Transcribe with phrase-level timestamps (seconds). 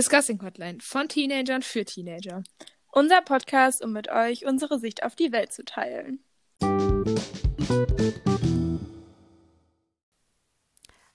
[0.00, 2.42] Discussing Hotline von Teenagern für Teenager.
[2.90, 6.24] Unser Podcast, um mit euch unsere Sicht auf die Welt zu teilen.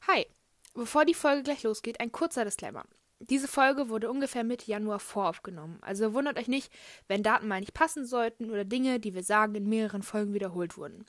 [0.07, 0.27] Hi,
[0.75, 2.85] bevor die Folge gleich losgeht, ein kurzer Disclaimer.
[3.17, 6.71] Diese Folge wurde ungefähr Mitte Januar voraufgenommen, also wundert euch nicht,
[7.07, 10.77] wenn Daten mal nicht passen sollten oder Dinge, die wir sagen, in mehreren Folgen wiederholt
[10.77, 11.07] wurden.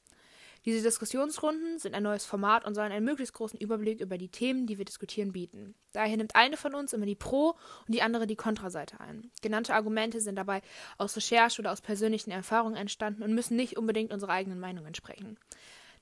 [0.66, 4.66] Diese Diskussionsrunden sind ein neues Format und sollen einen möglichst großen Überblick über die Themen,
[4.66, 5.76] die wir diskutieren, bieten.
[5.92, 7.54] Daher nimmt eine von uns immer die Pro-
[7.86, 9.30] und die andere die Kontraseite ein.
[9.42, 10.62] Genannte Argumente sind dabei
[10.98, 15.38] aus Recherche oder aus persönlichen Erfahrungen entstanden und müssen nicht unbedingt unserer eigenen Meinung entsprechen.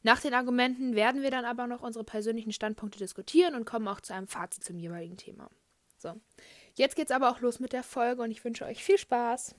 [0.02, 4.00] Nach den Argumenten werden wir dann aber noch unsere persönlichen Standpunkte diskutieren und kommen auch
[4.00, 5.50] zu einem Fazit zum jeweiligen Thema.
[5.98, 6.18] So,
[6.74, 9.54] jetzt geht's aber auch los mit der Folge und ich wünsche euch viel Spaß.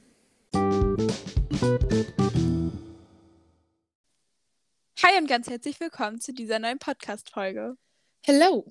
[5.06, 7.78] Hi und ganz herzlich willkommen zu dieser neuen Podcast-Folge.
[8.24, 8.66] Hello,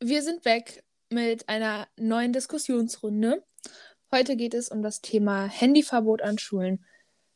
[0.00, 3.42] wir sind weg mit einer neuen Diskussionsrunde.
[4.12, 6.84] Heute geht es um das Thema Handyverbot an Schulen.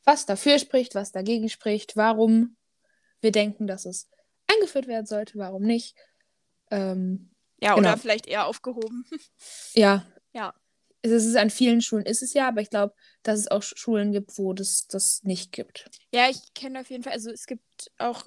[0.05, 2.57] Was dafür spricht, was dagegen spricht, warum
[3.21, 4.09] wir denken, dass es
[4.47, 5.97] eingeführt werden sollte, warum nicht.
[6.71, 7.89] Ähm, Ja, Genau.
[7.91, 9.07] oder vielleicht eher aufgehoben.
[9.75, 10.53] ja, Ja.
[11.03, 14.13] es ist an vielen Schulen ist es ja, aber ich glaube, dass es auch Schulen
[14.13, 15.89] gibt, wo das das nicht gibt.
[16.13, 18.27] Ja, ich kenne auf jeden Fall, also es gibt auch,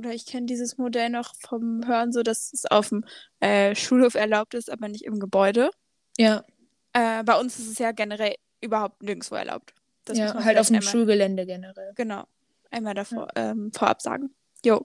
[0.00, 3.04] oder ich kenne dieses Modell noch vom Hören, so dass es auf dem
[3.40, 5.70] äh, Schulhof erlaubt ist, aber nicht im Gebäude.
[6.18, 6.44] Ja,
[6.92, 9.74] Äh, bei uns ist es ja generell überhaupt nirgendwo erlaubt.
[10.06, 11.92] Das ja halt auf dem einmal- Schulgelände generell.
[11.94, 12.24] Genau.
[12.72, 14.34] Einmal davor, ähm, vorab sagen.
[14.64, 14.84] Jo.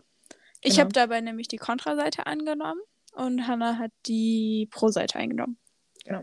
[0.61, 0.81] Ich Genau.
[0.81, 2.79] habe dabei nämlich die Kontraseite angenommen
[3.13, 5.57] und Hannah hat die Pro-Seite eingenommen.
[6.03, 6.19] Genau.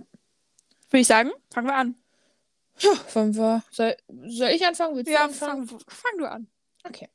[0.91, 1.97] Würde ich sagen, fangen wir an.
[2.79, 3.97] Ja, wollen wir, soll,
[4.29, 4.95] soll ich anfangen?
[4.97, 5.67] Willst du Ja, anfangen?
[5.67, 6.47] fang, fang du an.
[6.85, 7.09] Okay.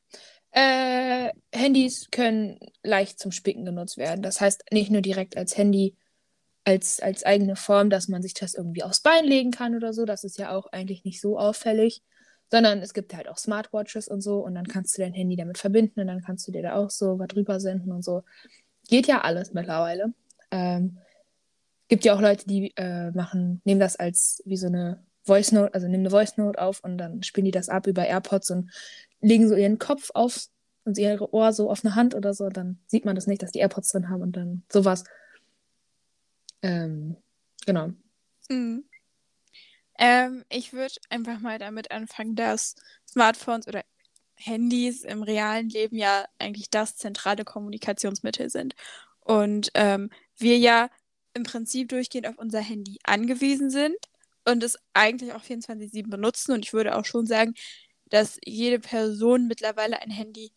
[0.60, 4.24] Äh, Handys können leicht zum Spicken genutzt werden.
[4.24, 5.96] Das heißt nicht nur direkt als Handy,
[6.64, 10.06] als, als eigene Form, dass man sich das irgendwie aufs Bein legen kann oder so.
[10.06, 12.02] Das ist ja auch eigentlich nicht so auffällig.
[12.50, 15.60] Sondern es gibt halt auch Smartwatches und so und dann kannst du dein Handy damit
[15.60, 18.24] verbinden und dann kannst du dir da auch so was drüber senden und so.
[18.88, 20.14] Geht ja alles mittlerweile.
[20.50, 20.98] Ähm,
[21.88, 25.74] gibt ja auch Leute, die äh, machen, nehmen das als wie so eine Voice Note,
[25.74, 28.72] also nehmen eine Voice Note auf und dann spielen die das ab über AirPods und
[29.22, 30.48] legen so ihren Kopf auf
[30.84, 33.52] und ihre Ohr so auf eine Hand oder so, dann sieht man das nicht, dass
[33.52, 35.04] die AirPods drin haben und dann sowas.
[36.62, 37.18] Ähm,
[37.66, 37.92] genau.
[38.50, 38.86] Mhm.
[40.00, 42.76] Ähm, ich würde einfach mal damit anfangen, dass
[43.08, 43.84] Smartphones oder
[44.36, 48.76] Handys im realen Leben ja eigentlich das zentrale Kommunikationsmittel sind.
[49.20, 50.90] Und ähm, wir ja
[51.34, 53.98] im Prinzip durchgehend auf unser Handy angewiesen sind
[54.46, 56.54] und es eigentlich auch 24-7 benutzen.
[56.54, 57.54] Und ich würde auch schon sagen,
[58.10, 60.52] dass jede Person mittlerweile ein Handy.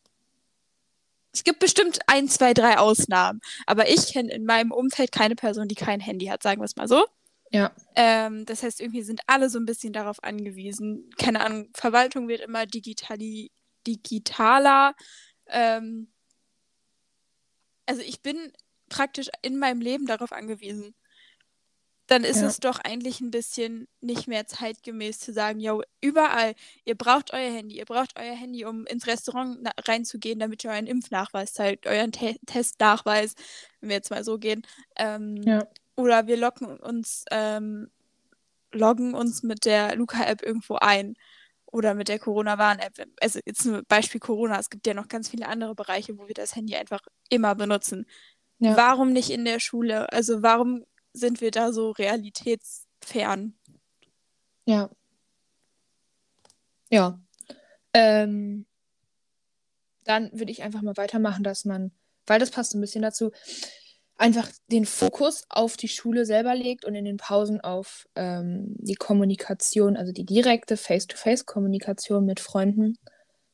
[1.33, 3.41] Es gibt bestimmt ein, zwei, drei Ausnahmen.
[3.67, 6.77] Aber ich kenne in meinem Umfeld keine Person, die kein Handy hat, sagen wir es
[6.77, 7.05] mal so.
[7.53, 7.73] Ja.
[7.97, 11.11] Ähm, das heißt, irgendwie sind alle so ein bisschen darauf angewiesen.
[11.19, 13.51] Keine Ahnung, Verwaltung wird immer digitali
[13.87, 14.95] digitaler.
[15.47, 16.13] Ähm,
[17.87, 18.53] also ich bin
[18.89, 20.95] praktisch in meinem Leben darauf angewiesen.
[22.11, 22.49] Dann ist Ja.
[22.49, 26.55] es doch eigentlich ein bisschen nicht mehr zeitgemäß zu sagen, yo, überall,
[26.85, 30.89] ihr braucht euer Handy, ihr braucht euer Handy, um ins Restaurant reinzugehen, damit ihr euren
[30.89, 33.35] Impfnachweis zeigt, euren Te Testnachweis,
[33.81, 34.63] wenn wir jetzt mal so gehen.
[34.97, 35.69] Ähm, Ja.
[35.97, 37.91] oder wir locken uns, ähm,
[38.73, 41.15] loggen uns mit der Luca-App irgendwo ein.
[41.73, 42.95] Oder mit der Corona-Warn-App.
[43.21, 44.59] Also jetzt nur Beispiel Corona.
[44.59, 48.07] Es gibt ja noch ganz viele andere Bereiche, wo wir das Handy einfach immer benutzen.
[48.59, 48.77] Ja.
[48.77, 50.13] Warum nicht in der Schule?
[50.13, 53.55] Also warum sind wir da so realitätsfern?
[54.67, 54.91] Ja.
[56.91, 57.21] Ja.
[57.93, 58.67] Ähm,
[60.05, 61.93] dann würde ich einfach mal weitermachen, dass man,
[62.27, 63.31] weil das passt ein bisschen dazu,
[64.17, 68.95] einfach den Fokus auf die Schule selber legt und in den Pausen auf ähm, die
[68.95, 72.99] Kommunikation, also die direkte Face-to-Face-Kommunikation mit Freunden,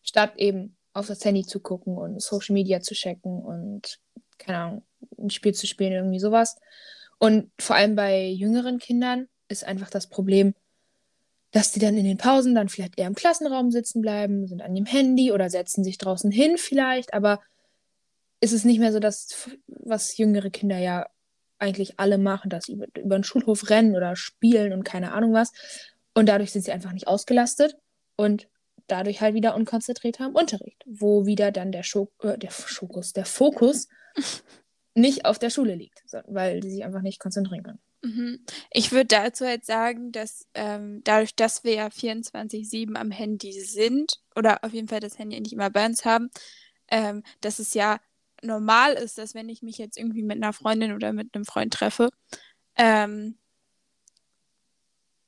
[0.02, 3.98] statt eben auf das Handy zu gucken und Social Media zu checken und,
[4.38, 4.86] keine Ahnung,
[5.18, 6.56] ein Spiel zu spielen, irgendwie sowas.
[7.18, 10.54] Und vor allem bei jüngeren Kindern ist einfach das Problem,
[11.52, 14.74] dass die dann in den Pausen dann vielleicht eher im Klassenraum sitzen bleiben, sind an
[14.74, 17.40] dem Handy oder setzen sich draußen hin vielleicht, aber
[18.40, 21.06] ist es nicht mehr so, dass, was jüngere Kinder ja
[21.58, 25.32] eigentlich alle machen, dass sie über, über den Schulhof rennen oder spielen und keine Ahnung
[25.32, 25.52] was.
[26.14, 27.76] Und dadurch sind sie einfach nicht ausgelastet
[28.16, 28.48] und
[28.86, 33.24] dadurch halt wieder unkonzentriert haben Unterricht, wo wieder dann der, Schok äh, der Schokus, der
[33.24, 33.88] Fokus
[34.96, 37.78] nicht auf der Schule liegt, weil sie sich einfach nicht konzentrieren können.
[38.02, 38.40] Mhm.
[38.70, 44.20] Ich würde dazu halt sagen, dass ähm, dadurch, dass wir ja 24-7 am Handy sind,
[44.34, 46.30] oder auf jeden Fall das Handy nicht immer bei uns haben,
[46.88, 47.98] ähm, dass es ja
[48.42, 51.72] normal ist, dass wenn ich mich jetzt irgendwie mit einer Freundin oder mit einem Freund
[51.72, 52.10] treffe,
[52.76, 53.36] ähm,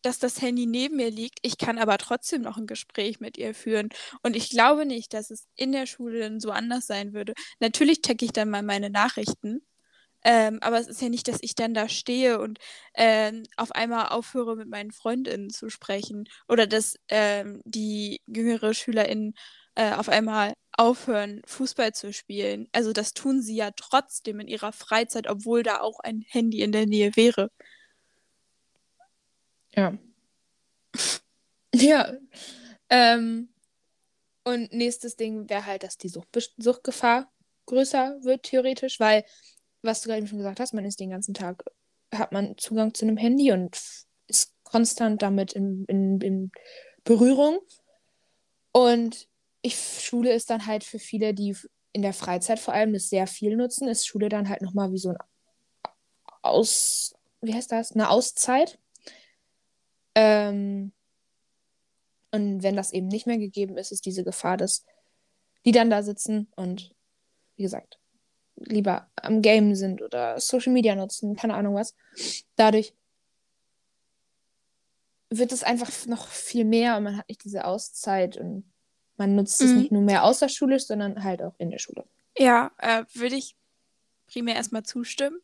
[0.08, 1.38] dass das Handy neben mir liegt.
[1.42, 3.90] Ich kann aber trotzdem noch ein Gespräch mit ihr führen.
[4.22, 7.34] Und ich glaube nicht, dass es in der Schule dann so anders sein würde.
[7.60, 9.62] Natürlich checke ich dann mal meine Nachrichten.
[10.24, 12.58] Ähm, aber es ist ja nicht, dass ich dann da stehe und
[12.94, 16.28] ähm, auf einmal aufhöre, mit meinen Freundinnen zu sprechen.
[16.48, 19.34] Oder dass ähm, die jüngere SchülerInnen
[19.76, 22.68] äh, auf einmal aufhören, Fußball zu spielen.
[22.72, 26.72] Also das tun sie ja trotzdem in ihrer Freizeit, obwohl da auch ein Handy in
[26.72, 27.50] der Nähe wäre.
[29.74, 29.96] Ja.
[31.74, 32.12] ja.
[32.90, 33.48] Ähm,
[34.44, 37.30] und nächstes Ding wäre halt, dass die Sucht Suchtgefahr
[37.66, 39.24] größer wird, theoretisch, weil,
[39.82, 41.64] was du gerade schon gesagt hast, man ist den ganzen Tag,
[42.14, 43.78] hat man Zugang zu einem Handy und
[44.26, 46.52] ist konstant damit in, in, in
[47.04, 47.58] Berührung.
[48.72, 49.28] Und
[49.62, 51.56] ich, Schule ist dann halt für viele, die
[51.92, 54.98] in der Freizeit vor allem das sehr viel nutzen, ist Schule dann halt nochmal wie
[54.98, 55.18] so ein
[56.42, 57.92] Aus, wie heißt das?
[57.92, 58.78] Eine Auszeit.
[60.18, 60.90] Ähm,
[62.32, 64.84] und wenn das eben nicht mehr gegeben ist, ist diese Gefahr, dass
[65.64, 66.92] die dann da sitzen und,
[67.56, 68.00] wie gesagt,
[68.56, 71.94] lieber am Game sind oder Social Media nutzen, keine Ahnung was.
[72.56, 72.94] Dadurch
[75.30, 78.64] wird es einfach noch viel mehr und man hat nicht diese Auszeit und
[79.16, 79.78] man nutzt es mhm.
[79.78, 82.04] nicht nur mehr außerschulisch, sondern halt auch in der Schule.
[82.36, 83.56] Ja, äh, würde ich
[84.26, 85.40] primär erstmal zustimmen.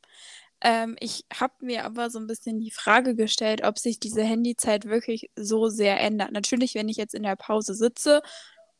[0.64, 4.87] Ähm, ich habe mir aber so ein bisschen die Frage gestellt, ob sich diese Handyzeit
[4.87, 6.32] wirklich so sehr ändert.
[6.32, 8.22] Natürlich, wenn ich jetzt in der Pause sitze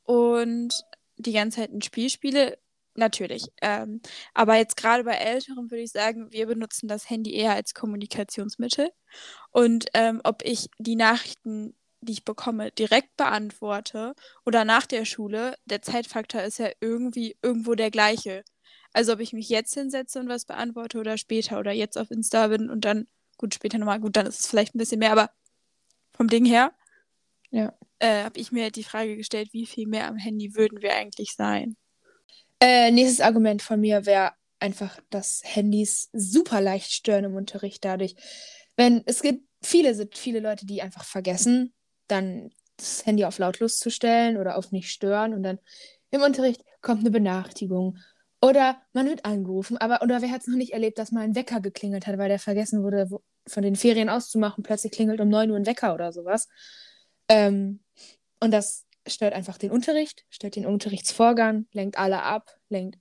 [0.05, 0.73] und
[1.17, 2.59] die ganze Zeit ein Spiel spiele,
[2.95, 3.47] natürlich.
[3.63, 4.01] Ähm,
[4.35, 8.91] aber jetzt gerade bei Älteren würde ich sagen, wir benutzen das Handy eher als Kommunikationsmittel.
[9.53, 14.15] Und ähm, ob ich die Nachrichten die ich bekomme, direkt beantworte
[14.45, 18.45] oder nach der Schule, der Zeitfaktor ist ja irgendwie irgendwo der gleiche.
[18.94, 22.46] Also ob ich mich jetzt hinsetze und was beantworte oder später oder jetzt auf Insta
[22.46, 25.31] bin und dann, gut, später nochmal, gut, dann ist es vielleicht ein bisschen mehr, aber
[26.17, 26.73] vom Ding her
[27.50, 27.75] ja.
[27.99, 31.35] äh, habe ich mir die Frage gestellt, wie viel mehr am Handy würden wir eigentlich
[31.35, 31.76] sein?
[32.61, 38.14] Äh, nächstes Argument von mir wäre einfach, dass Handys super leicht stören im Unterricht dadurch.
[38.76, 41.75] Wenn es gibt viele, sind viele Leute, die einfach vergessen,
[42.06, 45.58] dann das Handy auf lautlos zu stellen oder auf nicht stören und dann
[46.12, 47.99] im Unterricht kommt eine Benachrichtigung
[48.44, 51.35] oder man wird angerufen, aber oder wer hat es noch nicht erlebt, dass mal ein
[51.35, 55.31] Wecker geklingelt hat, weil der vergessen wurde, wo, von den Ferien auszumachen, plötzlich klingelt um
[55.31, 56.46] 9 Uhr ein Wecker oder sowas.
[57.31, 57.81] Ähm,
[58.41, 62.99] und das stört einfach den Unterricht, stört den Unterrichtsvorgang, lenkt alle ab, lenkt,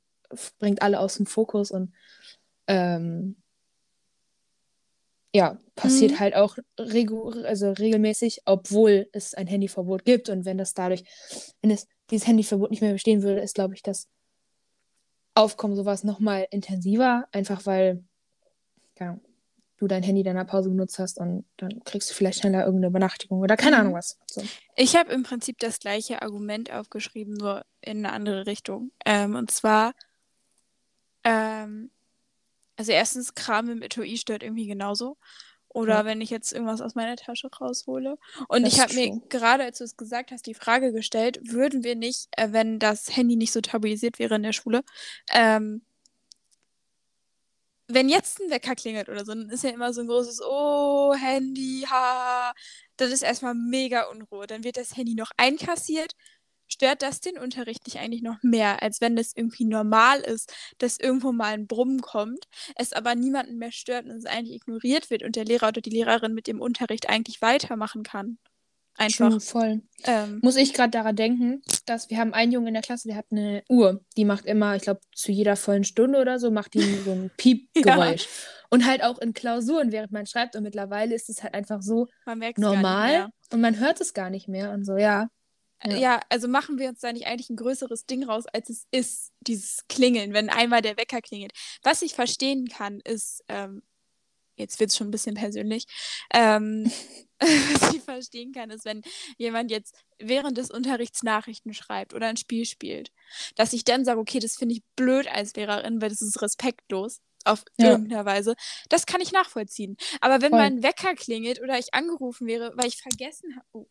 [0.60, 1.92] bringt alle aus dem Fokus und
[2.68, 3.36] ähm,
[5.36, 6.20] ja, passiert mhm.
[6.20, 10.30] halt auch regu also regelmäßig, obwohl es ein Handyverbot gibt.
[10.30, 11.04] Und wenn das dadurch,
[11.62, 14.08] wenn es dieses Handyverbot nicht mehr bestehen würde, ist, glaube ich, das
[15.36, 18.04] Aufkommen sowas nochmal intensiver, einfach weil
[19.00, 19.18] ja,
[19.78, 23.40] du dein Handy deiner Pause benutzt hast und dann kriegst du vielleicht schneller irgendeine Benachrichtigung
[23.40, 23.82] oder keine mhm.
[23.82, 24.18] Ahnung was.
[24.28, 24.44] So.
[24.76, 28.92] Ich habe im Prinzip das gleiche Argument aufgeschrieben, nur in eine andere Richtung.
[29.06, 29.94] Ähm, und zwar,
[31.24, 31.92] ähm,
[32.78, 35.18] also erstens, Kram im Etui stört irgendwie genauso.
[35.74, 36.06] Oder ja.
[36.06, 38.18] wenn ich jetzt irgendwas aus meiner Tasche raushole.
[38.48, 41.84] Und das ich habe mir gerade, als du es gesagt hast, die Frage gestellt, würden
[41.84, 44.84] wir nicht, äh, wenn das Handy nicht so tabuisiert wäre in der Schule,
[45.32, 45.82] ähm,
[47.88, 51.14] wenn jetzt ein Wecker klingelt oder so, dann ist ja immer so ein großes Oh,
[51.16, 52.54] Handy, ha.
[52.98, 54.48] Das ist erstmal mega Unruhe.
[54.48, 56.14] Dann wird das Handy noch einkassiert,
[56.68, 61.00] stört das den Unterricht nicht eigentlich noch mehr, als wenn das irgendwie normal ist, dass
[61.00, 65.24] irgendwo mal ein Brummen kommt, es aber niemanden mehr stört und es eigentlich ignoriert wird
[65.24, 68.38] und der Lehrer oder die Lehrerin mit dem Unterricht eigentlich weitermachen kann.
[68.96, 69.30] Einfach.
[69.30, 69.82] True, voll.
[70.04, 73.18] Ähm, Muss ich gerade daran denken, dass wir haben einen Jungen in der Klasse, der
[73.18, 76.76] hat eine Uhr, die macht immer, ich glaube, zu jeder vollen Stunde oder so, macht
[76.76, 78.24] die so ein Piepgeräusch.
[78.24, 78.30] ja.
[78.70, 80.56] Und halt auch in Klausuren, während man schreibt.
[80.56, 82.08] Und mittlerweile ist es halt einfach so
[82.58, 85.28] normal und man hört es gar nicht mehr und so, ja.
[85.86, 85.98] Ja.
[85.98, 86.20] ja.
[86.30, 89.86] also machen wir uns da nicht eigentlich ein größeres Ding raus, als es ist, dieses
[89.90, 91.52] Klingeln, wenn einmal der Wecker klingelt.
[91.84, 93.84] Was ich verstehen kann, ist, ähm,
[94.56, 95.86] jetzt wird es schon ein bisschen persönlich,
[96.34, 96.92] ähm,
[97.80, 99.02] was ich verstehen kann, ist, wenn
[99.38, 103.12] jemand jetzt während des Unterrichts Nachrichten schreibt oder ein Spiel spielt,
[103.56, 107.20] dass ich dann sage, okay, das finde ich blöd als Lehrerin, weil das ist respektlos
[107.46, 107.92] auf ja.
[107.92, 108.56] irgendeiner Weise.
[108.90, 109.98] Das kann ich nachvollziehen.
[110.22, 110.60] Aber wenn Voll.
[110.60, 113.88] mein Wecker klingelt oder ich angerufen wäre, weil ich vergessen habe, oh,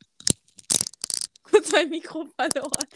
[1.42, 2.86] kurz mein Mikro verloren.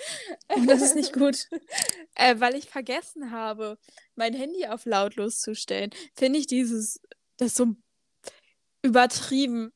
[0.67, 1.47] Das ist nicht gut.
[2.15, 3.79] äh, weil ich vergessen habe,
[4.15, 7.01] mein Handy auf lautlos zu stellen, finde ich dieses,
[7.37, 7.75] das so
[8.83, 9.73] übertrieben,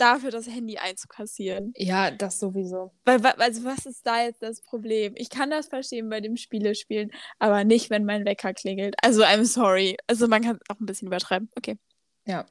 [0.00, 1.72] dafür das Handy einzukassieren.
[1.76, 2.92] Ja, das sowieso.
[3.04, 5.14] Weil, also was ist da jetzt das Problem?
[5.16, 8.94] Ich kann das verstehen bei dem Spielespielen, aber nicht, wenn mein Wecker klingelt.
[9.02, 9.96] Also, I'm sorry.
[10.06, 11.50] Also, man kann es auch ein bisschen übertreiben.
[11.56, 11.78] Okay.
[12.26, 12.46] Ja.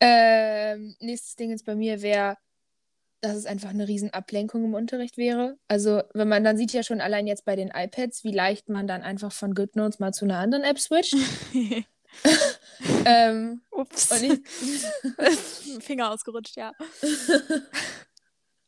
[0.00, 2.36] Ähm, nächstes Ding jetzt bei mir wäre,
[3.20, 5.58] dass es einfach eine riesen Ablenkung im Unterricht wäre.
[5.66, 8.86] Also, wenn man dann sieht ja schon allein jetzt bei den iPads, wie leicht man
[8.86, 11.16] dann einfach von GoodNotes mal zu einer anderen App switcht.
[13.04, 14.10] ähm, Ups.
[14.22, 14.40] ich,
[15.84, 16.72] Finger ausgerutscht, ja.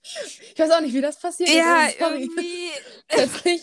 [0.02, 2.00] ich weiß auch nicht, wie das passiert Ja, ist.
[2.00, 2.23] also sorry.
[2.23, 2.71] irgendwie.
[3.09, 3.61] plötzlich,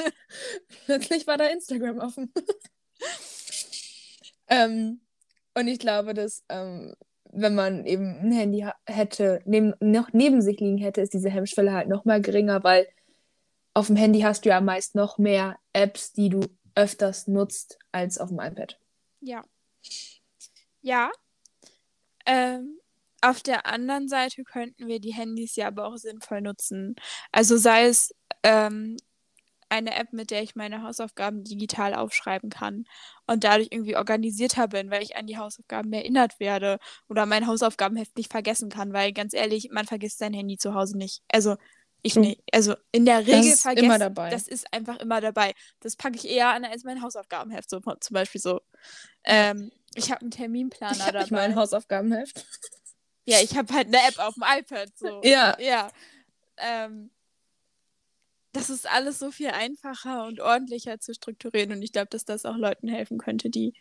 [0.85, 2.33] plötzlich war da Instagram offen.
[4.47, 5.01] ähm,
[5.53, 6.95] und ich glaube, dass ähm,
[7.37, 11.29] wenn man eben ein Handy ha hätte, neben, noch neben sich liegen hätte, ist diese
[11.29, 12.87] Hemmschwelle halt noch mal geringer, weil
[13.73, 16.41] auf dem Handy hast du ja meist noch mehr Apps, die du
[16.73, 18.79] öfters nutzt als auf dem iPad.
[19.21, 19.43] Ja.
[20.81, 21.11] Ja.
[22.25, 22.79] Ähm,
[23.21, 26.95] auf der anderen Seite könnten wir die Handys ja aber auch sinnvoll nutzen.
[27.31, 28.13] Also sei es
[28.43, 28.97] ähm,
[29.69, 32.85] eine App, mit der ich meine Hausaufgaben digital aufschreiben kann
[33.25, 38.15] und dadurch irgendwie organisierter bin, weil ich an die Hausaufgaben erinnert werde oder mein Hausaufgabenheft
[38.17, 41.21] nicht vergessen kann, weil ganz ehrlich, man vergisst sein Handy zu Hause nicht.
[41.29, 41.57] Also
[42.03, 42.23] ich True.
[42.27, 42.41] nicht.
[42.53, 43.85] Also in der Das Regel ist vergessen.
[43.85, 44.29] immer dabei.
[44.29, 45.53] Das ist einfach immer dabei.
[45.81, 48.61] Das packe ich eher an als mein Hausaufgabenheft, so zum Beispiel so.
[49.23, 51.23] Ähm, ich habe einen Terminplaner Ich habe dabei.
[51.23, 52.45] nicht mal ein Hausaufgabenheft.
[53.25, 54.89] Ja, ich habe halt eine App auf dem iPad.
[54.97, 55.21] So.
[55.23, 55.59] Ja.
[55.59, 55.89] Ja.
[56.57, 57.09] Ähm,
[58.53, 62.45] das ist alles so viel einfacher und ordentlicher zu strukturieren und ich glaube, dass das
[62.45, 63.73] auch Leuten helfen könnte, die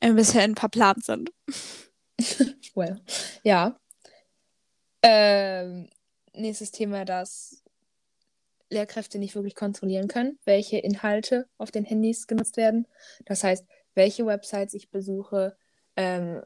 [0.00, 1.32] ein bisschen verplant sind.
[2.74, 3.00] Well.
[3.44, 3.78] Ja.
[5.02, 5.88] Ähm,
[6.34, 7.62] nächstes Thema, das
[8.70, 12.86] Lehrkräfte nicht wirklich kontrollieren können, welche Inhalte auf den Handys genutzt werden.
[13.24, 15.56] Das heißt, welche Websites ich besuche,
[15.96, 16.42] ähm,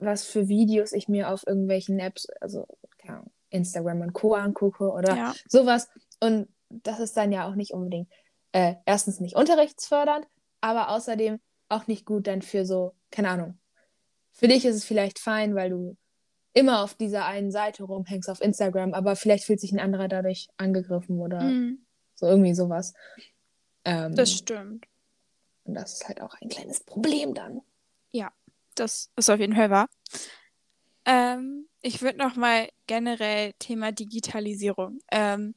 [0.00, 2.66] was für Videos ich mir auf irgendwelchen Apps, also
[2.98, 4.34] keine Ahnung, Instagram und Co.
[4.34, 5.34] angucke oder Ja.
[5.48, 5.88] sowas.
[6.20, 8.10] Und das ist dann ja auch nicht unbedingt
[8.52, 10.26] äh, erstens nicht unterrichtsfördernd,
[10.60, 13.58] aber außerdem auch nicht gut dann für so, keine Ahnung.
[14.32, 15.96] Für dich ist es vielleicht fein, weil du
[16.52, 20.48] immer auf dieser einen Seite rumhängst auf Instagram, aber vielleicht fühlt sich ein anderer dadurch
[20.56, 22.94] angegriffen oder Mhm, so irgendwie sowas.
[23.84, 24.86] Ähm, das stimmt.
[25.64, 27.60] und das ist halt auch ein kleines Problem dann.
[28.76, 29.88] Das ist auf jeden Fall wahr.
[31.04, 34.98] Ähm, ich würde noch mal generell Thema Digitalisierung.
[35.12, 35.54] Ähm,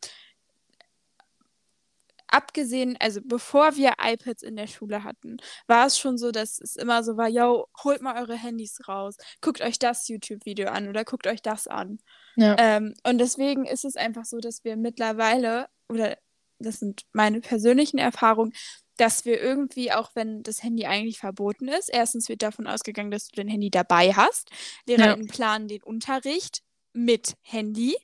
[2.27, 6.75] abgesehen, also bevor wir iPads in der Schule hatten, war es schon so, dass es
[6.75, 11.05] immer so war, yo, holt mal eure Handys raus, guckt euch das YouTube-Video an oder
[11.05, 11.99] guckt euch das an.
[12.35, 12.55] Ja.
[12.59, 16.17] Ähm, und deswegen ist es einfach so, dass wir mittlerweile, oder
[16.59, 18.53] das sind meine persönlichen Erfahrungen,
[18.97, 23.27] dass wir irgendwie, auch wenn das Handy eigentlich verboten ist, erstens wird davon ausgegangen, dass
[23.27, 24.49] du dein Handy dabei hast.
[24.87, 27.95] LehrerInnen planen den Unterricht mit Handy.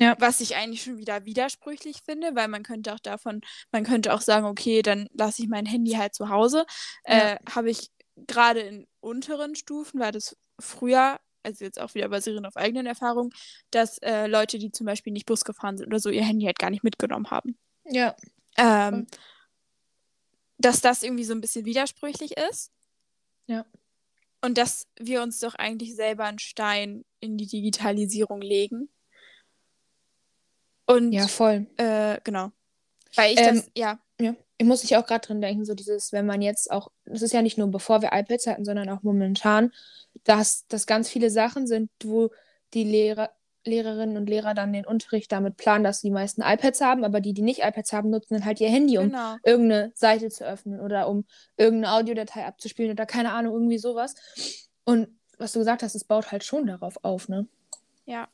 [0.00, 0.16] Ja.
[0.18, 4.22] Was ich eigentlich schon wieder widersprüchlich finde, weil man könnte auch davon, man könnte auch
[4.22, 6.64] sagen, okay, dann lasse ich mein Handy halt zu Hause.
[7.06, 7.34] Ja.
[7.34, 12.46] Äh, Habe ich gerade in unteren Stufen, war das früher, also jetzt auch wieder basierend
[12.46, 13.30] auf eigenen Erfahrungen,
[13.70, 16.58] dass äh, Leute, die zum Beispiel nicht Bus gefahren sind oder so, ihr Handy halt
[16.58, 17.58] gar nicht mitgenommen haben.
[17.84, 18.16] Ja.
[18.56, 19.06] Ähm,
[20.56, 22.72] dass das irgendwie so ein bisschen widersprüchlich ist.
[23.46, 23.66] Ja.
[24.40, 28.88] Und dass wir uns doch eigentlich selber einen Stein in die Digitalisierung legen.
[30.90, 31.66] Und Ja, voll.
[31.76, 32.50] äh, genau.
[33.14, 34.34] Weil ich Ähm, das, ja, Ja.
[34.58, 37.32] Ich muss mich auch gerade dran denken, so dieses, wenn man jetzt auch, das ist
[37.32, 39.72] ja nicht nur bevor wir iPads hatten, sondern auch momentan,
[40.24, 42.28] dass das ganz viele Sachen sind, wo
[42.74, 43.30] die Lehrer,
[43.64, 47.32] Lehrerinnen und Lehrer dann den Unterricht damit planen, dass die meisten iPads haben, aber die,
[47.32, 49.36] die nicht iPads haben, nutzen dann halt ihr Handy, um genau.
[49.44, 51.24] irgendeine Seite zu öffnen oder um
[51.56, 54.14] irgendeine Audiodatei abzuspielen oder keine Ahnung, irgendwie sowas.
[54.84, 57.46] Und was du gesagt hast, es baut halt schon darauf auf, ne?
[58.04, 58.28] Ja.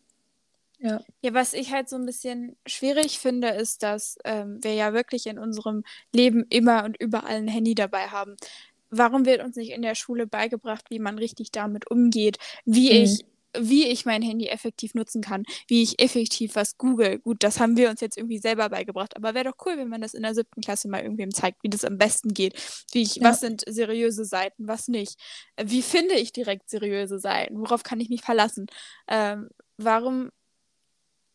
[0.78, 1.00] Ja.
[1.22, 5.26] Ja, was ich halt so ein bisschen schwierig finde, ist, dass ähm, wir ja wirklich
[5.26, 5.82] in unserem
[6.14, 8.36] Leben immer und überall ein Handy dabei haben.
[8.90, 13.02] Warum wird uns nicht in der Schule beigebracht, wie man richtig damit umgeht, wie Mhm.
[13.04, 13.24] ich,
[13.58, 17.18] wie ich mein Handy effektiv nutzen kann, wie ich effektiv was google?
[17.18, 20.02] Gut, das haben wir uns jetzt irgendwie selber beigebracht, aber wäre doch cool, wenn man
[20.02, 22.54] das in der siebten Klasse mal irgendwem zeigt, wie das am besten geht.
[22.92, 23.24] Wie ich, Ja.
[23.30, 25.18] was sind seriöse Seiten, was nicht?
[25.56, 27.58] Äh, Wie finde ich direkt seriöse Seiten?
[27.60, 28.66] Worauf kann ich mich verlassen?
[29.08, 30.30] Ähm, warum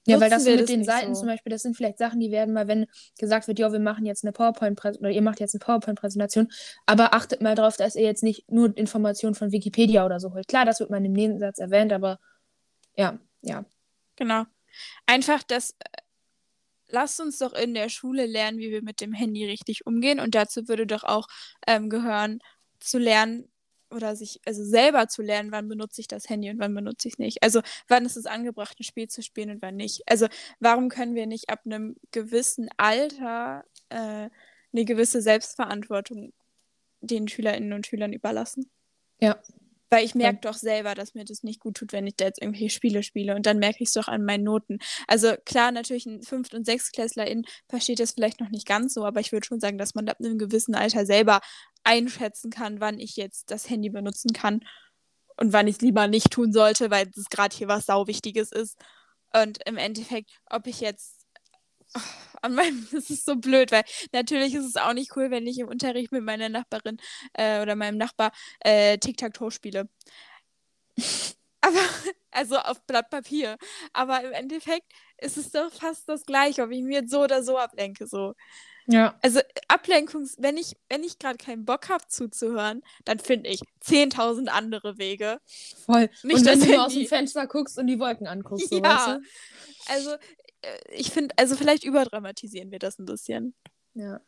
[0.07, 1.21] Ja, weil das mit das den Seiten so?
[1.21, 2.87] zum Beispiel, das sind vielleicht Sachen, die werden mal, wenn
[3.19, 6.51] gesagt wird, ja, wir machen jetzt eine PowerPoint-Präsentation oder ihr macht jetzt eine PowerPoint-Präsentation,
[6.87, 10.47] aber achtet mal drauf, dass ihr jetzt nicht nur Informationen von Wikipedia oder so holt.
[10.47, 12.19] Klar, das wird mal im Nebensatz erwähnt, aber
[12.95, 13.63] ja, ja.
[14.15, 14.45] Genau.
[15.05, 16.01] Einfach das, äh,
[16.87, 20.19] lasst uns doch in der Schule lernen, wie wir mit dem Handy richtig umgehen.
[20.19, 21.27] Und dazu würde doch auch
[21.67, 22.39] ähm, gehören,
[22.79, 23.51] zu lernen
[23.91, 27.15] oder sich, also selber zu lernen, wann benutze ich das Handy und wann benutze ich
[27.15, 27.43] es nicht.
[27.43, 30.03] Also wann ist es angebracht, ein Spiel zu spielen und wann nicht.
[30.07, 30.27] Also
[30.59, 34.29] warum können wir nicht ab einem gewissen Alter äh,
[34.73, 36.33] eine gewisse Selbstverantwortung
[37.01, 38.69] den Schülerinnen und Schülern überlassen?
[39.19, 39.39] Ja.
[39.89, 42.41] Weil ich merke doch selber, dass mir das nicht gut tut, wenn ich da jetzt
[42.41, 43.35] irgendwelche Spiele spiele.
[43.35, 44.79] Und dann merke ich es doch an meinen Noten.
[45.05, 49.19] Also klar, natürlich ein Fünft- und Sechstklässlerin versteht das vielleicht noch nicht ganz so, aber
[49.19, 51.41] ich würde schon sagen, dass man ab einem gewissen Alter selber
[51.83, 54.61] einschätzen kann, wann ich jetzt das Handy benutzen kann
[55.37, 58.77] und wann ich es lieber nicht tun sollte, weil es gerade hier was Sauwichtiges ist.
[59.33, 61.25] Und im Endeffekt, ob ich jetzt
[61.95, 61.99] oh,
[62.41, 65.59] an meinem, das ist so blöd, weil natürlich ist es auch nicht cool, wenn ich
[65.59, 66.97] im Unterricht mit meiner Nachbarin
[67.33, 69.89] äh, oder meinem Nachbar äh, Tic-Tac-Toe spiele.
[71.61, 71.79] Aber,
[72.31, 73.57] also auf Blatt Papier.
[73.93, 77.57] Aber im Endeffekt ist es doch fast das Gleiche, ob ich mir so oder so
[77.57, 78.07] ablenke.
[78.07, 78.33] So.
[78.91, 79.17] Ja.
[79.21, 84.47] Also Ablenkungs, wenn ich, wenn ich gerade keinen Bock habe zuzuhören, dann finde ich 10.000
[84.47, 85.39] andere Wege.
[85.85, 86.09] Voll.
[86.23, 88.83] Nicht und wenn du nur aus dem Fenster guckst und die Wolken anguckst, so, Ja.
[88.83, 89.93] weißt du?
[89.93, 90.11] Also
[90.61, 93.55] äh, ich finde, also vielleicht überdramatisieren wir das ein bisschen.
[93.93, 94.19] Ja.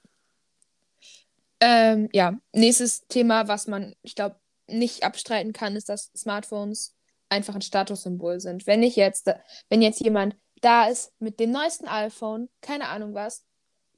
[1.60, 6.96] Ähm, ja, nächstes Thema, was man, ich glaube, nicht abstreiten kann, ist, dass Smartphones
[7.29, 8.67] einfach ein Statussymbol sind.
[8.67, 9.29] Wenn ich jetzt,
[9.70, 13.43] wenn jetzt jemand da ist mit dem neuesten iPhone, keine Ahnung was,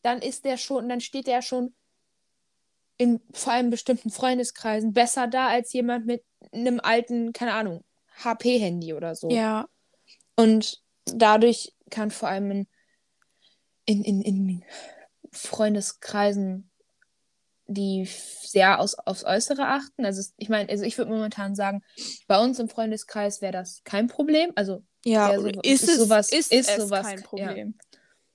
[0.06, 1.74] dann ist der schon, dann steht der schon
[2.98, 7.84] in vor allem bestimmten Freundeskreisen besser da als jemand mit einem alten, keine Ahnung,
[8.24, 9.30] HP-Handy oder so.
[9.30, 9.68] Ja.
[10.36, 12.68] Und dadurch kann vor allem in,
[13.86, 14.64] in, in, in
[15.32, 16.70] Freundeskreisen,
[17.68, 20.06] die sehr aus, aufs Äußere achten.
[20.06, 21.84] Also ich meine, also ich würde momentan sagen,
[22.28, 24.52] bei uns im Freundeskreis wäre das kein Problem.
[24.56, 27.26] Also Ja, Ja, so- ist, ist es, sowas- ist, ist es sowas, kein ja.
[27.26, 27.78] Problem.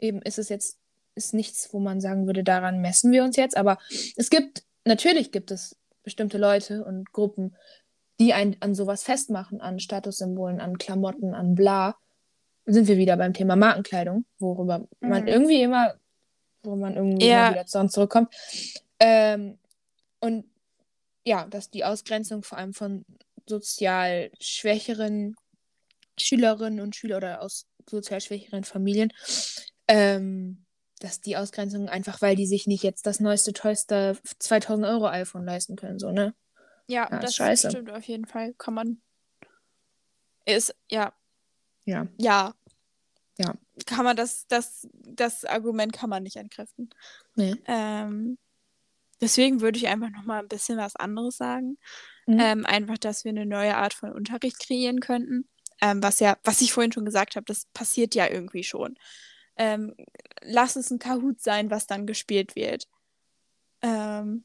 [0.00, 0.79] eben ist es jetzt
[1.24, 3.56] ist nichts, wo man sagen würde, daran messen wir uns jetzt.
[3.56, 3.78] Aber
[4.16, 7.56] es gibt, natürlich gibt es bestimmte Leute und Gruppen,
[8.18, 11.96] die einen an sowas festmachen, an Statussymbolen, an Klamotten, an bla.
[12.66, 15.28] Sind wir wieder beim Thema Markenkleidung, worüber man Mhm.
[15.28, 15.94] irgendwie immer,
[16.62, 17.48] wo man irgendwie Ja.
[17.48, 18.34] immer wieder zu uns zurückkommt.
[18.98, 19.58] Ähm,
[20.20, 20.44] und
[21.24, 23.04] ja, dass die Ausgrenzung vor allem von
[23.46, 25.36] sozial schwächeren
[26.18, 29.12] Schülerinnen und Schüler oder aus sozial schwächeren Familien,
[29.88, 30.64] ähm,
[31.00, 35.44] dass die Ausgrenzung einfach, weil die sich nicht jetzt das neueste, teuerste 2000 Euro iPhone
[35.44, 36.34] leisten können, so, ne?
[36.86, 37.70] Ja, Ja, das scheiße.
[37.70, 38.54] stimmt auf jeden Fall.
[38.54, 39.00] Kann man.
[40.46, 41.12] Ist, ja,
[41.84, 42.06] Ja.
[42.18, 42.54] ja.
[43.38, 43.54] Ja.
[43.86, 46.90] Kann man das, das, das Argument kann man nicht entkräften.
[47.36, 47.54] Nee.
[47.66, 48.36] Ähm,
[49.22, 51.78] deswegen würde ich einfach noch mal ein bisschen was anderes sagen.
[52.26, 52.38] Mhm.
[52.38, 55.48] Ähm, einfach, dass wir eine neue Art von Unterricht kreieren könnten.
[55.80, 58.98] Ähm, was ja, was ich vorhin schon gesagt habe, das passiert ja irgendwie schon.
[59.62, 59.94] Ähm,
[60.40, 62.88] lass es ein Kahoot sein, was dann gespielt wird.
[63.82, 64.44] Ähm,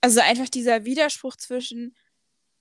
[0.00, 1.96] also einfach dieser Widerspruch zwischen,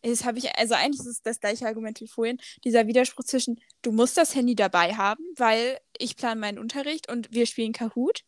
[0.02, 3.62] das habe ich, also eigentlich ist es das gleiche Argument wie vorhin, dieser Widerspruch zwischen,
[3.84, 8.24] du musst das Handy dabei haben, weil ich plane meinen Unterricht und wir spielen Kahoot,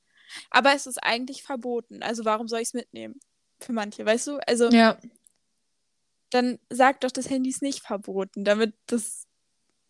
[0.51, 2.03] aber es ist eigentlich verboten.
[2.03, 3.19] Also warum soll ich es mitnehmen?
[3.59, 4.37] Für manche, weißt du?
[4.47, 4.99] Also Ja.
[6.29, 9.25] dann sag doch, das Handy ist nicht verboten, damit das.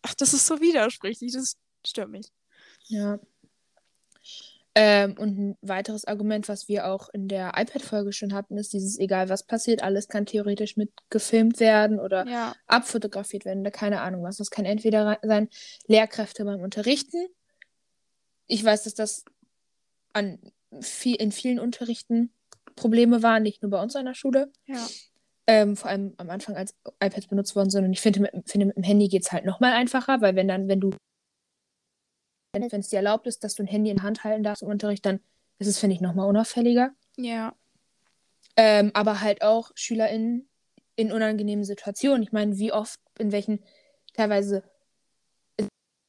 [0.00, 2.32] Ach, das ist so widersprüchlich, das stört mich.
[2.90, 3.18] Ja.
[4.76, 8.98] Ähm, und ein weiteres Argument, was wir auch in der iPad-Folge schon hatten, ist dieses,
[9.00, 12.54] egal was passiert, alles kann theoretisch mit gefilmt werden oder Ja.
[12.68, 14.36] abfotografiert werden oder keine Ahnung was.
[14.36, 15.48] Das kann entweder sein
[15.88, 17.26] Lehrkräfte beim Unterrichten.
[18.46, 19.24] Ich weiß, dass das
[20.12, 20.38] an
[20.80, 22.32] viel, in vielen Unterrichten
[22.76, 24.52] Probleme waren, nicht nur bei uns an der Schule.
[24.66, 24.86] Ja.
[25.48, 27.84] Ähm, vor allem am Anfang, als iPads benutzt worden sind.
[27.84, 30.46] Und ich finde, mit, finde, mit dem Handy geht es halt nochmal einfacher, weil wenn
[30.46, 30.90] dann, wenn du,
[32.52, 34.68] wenn es dir erlaubt ist, dass du ein Handy in der Hand halten darfst im
[34.68, 35.20] Unterricht, dann
[35.58, 36.90] ist es, finde ich, nochmal unauffälliger.
[37.16, 37.54] Ja.
[38.56, 40.48] Ähm, aber halt auch SchülerInnen
[40.96, 42.22] in unangenehmen Situationen.
[42.22, 43.62] Ich meine, wie oft, in welchen
[44.14, 44.64] teilweise
[45.56, 45.68] in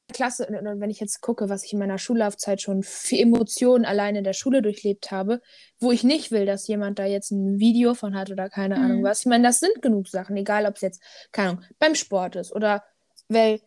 [0.10, 3.18] der Klasse, und und wenn ich jetzt gucke, was ich in meiner Schullaufzeit schon für
[3.18, 5.42] Emotionen alleine in der Schule durchlebt habe,
[5.80, 8.84] wo ich nicht will, dass jemand da jetzt ein Video von hat oder keine Mhm.
[8.84, 9.20] Ahnung was.
[9.22, 11.02] Ich meine, das sind genug Sachen, egal ob es jetzt,
[11.32, 12.84] keine Ahnung, beim Sport ist oder
[13.30, 13.62] weil,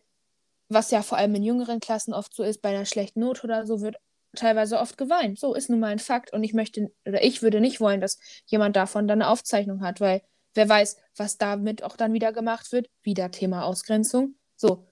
[0.69, 3.65] was ja vor allem in jüngeren Klassen oft so ist, bei einer schlechten Note oder
[3.65, 3.97] so, wird
[4.35, 5.39] teilweise oft geweint.
[5.39, 6.33] So ist nun mal ein Fakt.
[6.33, 10.01] Und ich möchte, oder ich würde nicht wollen, dass jemand davon dann eine Aufzeichnung hat,
[10.01, 10.21] weil
[10.53, 12.89] wer weiß, was damit auch dann wieder gemacht wird.
[13.03, 14.35] Wieder Thema Ausgrenzung.
[14.55, 14.87] So.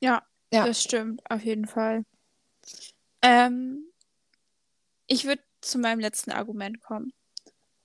[0.00, 0.66] Ja, Ja.
[0.66, 2.04] das stimmt, auf jeden Fall.
[3.22, 3.84] Ähm,
[5.06, 7.12] ich würde zu meinem letzten Argument kommen.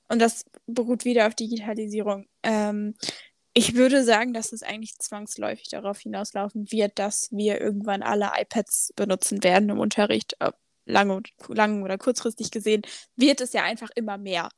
[0.07, 2.27] Und das beruht wieder auf Digitalisierung.
[2.43, 2.95] Ähm,
[3.57, 8.93] ich würde sagen, dass es eigentlich zwangsläufig darauf hinauslaufen wird, dass wir irgendwann alle iPads
[8.95, 10.35] benutzen werden im Unterricht.
[10.39, 10.55] Ob
[10.87, 12.83] Lang, und- lang oder kurzfristig gesehen,
[13.15, 14.49] wird es ja einfach immer mehr.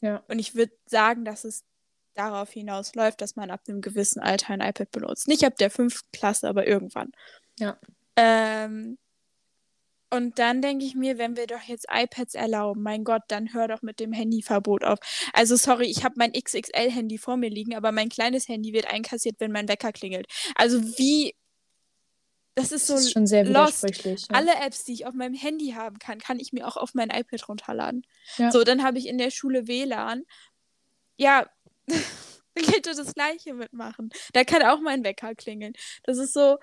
[0.00, 0.24] Ja.
[0.26, 1.62] Und ich würde sagen, dass es
[2.14, 5.28] darauf hinausläuft, dass man ab einem gewissen Alter ein iPad benutzt.
[5.28, 7.12] Nicht ab der fünften Klasse, aber irgendwann.
[7.60, 7.78] Ja.
[8.16, 8.98] Ähm,
[10.16, 13.68] Und dann denke ich mir, wenn wir doch jetzt iPads erlauben, mein Gott, dann hör
[13.68, 14.98] doch mit dem Handyverbot auf.
[15.34, 19.36] Also sorry, ich habe mein XXL-Handy vor mir liegen, aber mein kleines Handy wird einkassiert,
[19.40, 20.26] wenn mein Wecker klingelt.
[20.54, 21.34] Also wie
[22.54, 24.22] das ist so Das ist schon sehr widersprüchlich.
[24.30, 24.36] Ja.
[24.36, 27.10] Alle Apps, die ich auf meinem Handy haben kann, kann ich mir auch auf mein
[27.10, 28.06] iPad runterladen.
[28.38, 28.50] Ja.
[28.50, 30.22] So, dann habe ich in der Schule WLAN.
[31.18, 31.46] Ja,
[31.86, 34.08] da geht das Gleiche mitmachen.
[34.32, 35.74] Da kann auch mein Wecker klingeln.
[36.04, 36.56] Das ist so.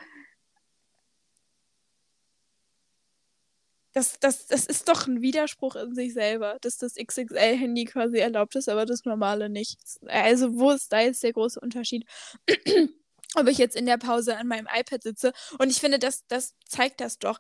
[3.93, 8.56] Das, das, das ist doch ein Widerspruch in sich selber, dass das XXL-Handy quasi erlaubt
[8.56, 9.79] ist, aber das normale nicht.
[10.08, 12.06] Also, wo ist da jetzt der große Unterschied?
[13.36, 15.34] ob ich jetzt in der Pause an meinem iPad sitze.
[15.58, 17.39] Und ich finde, das, das zeigt das doch.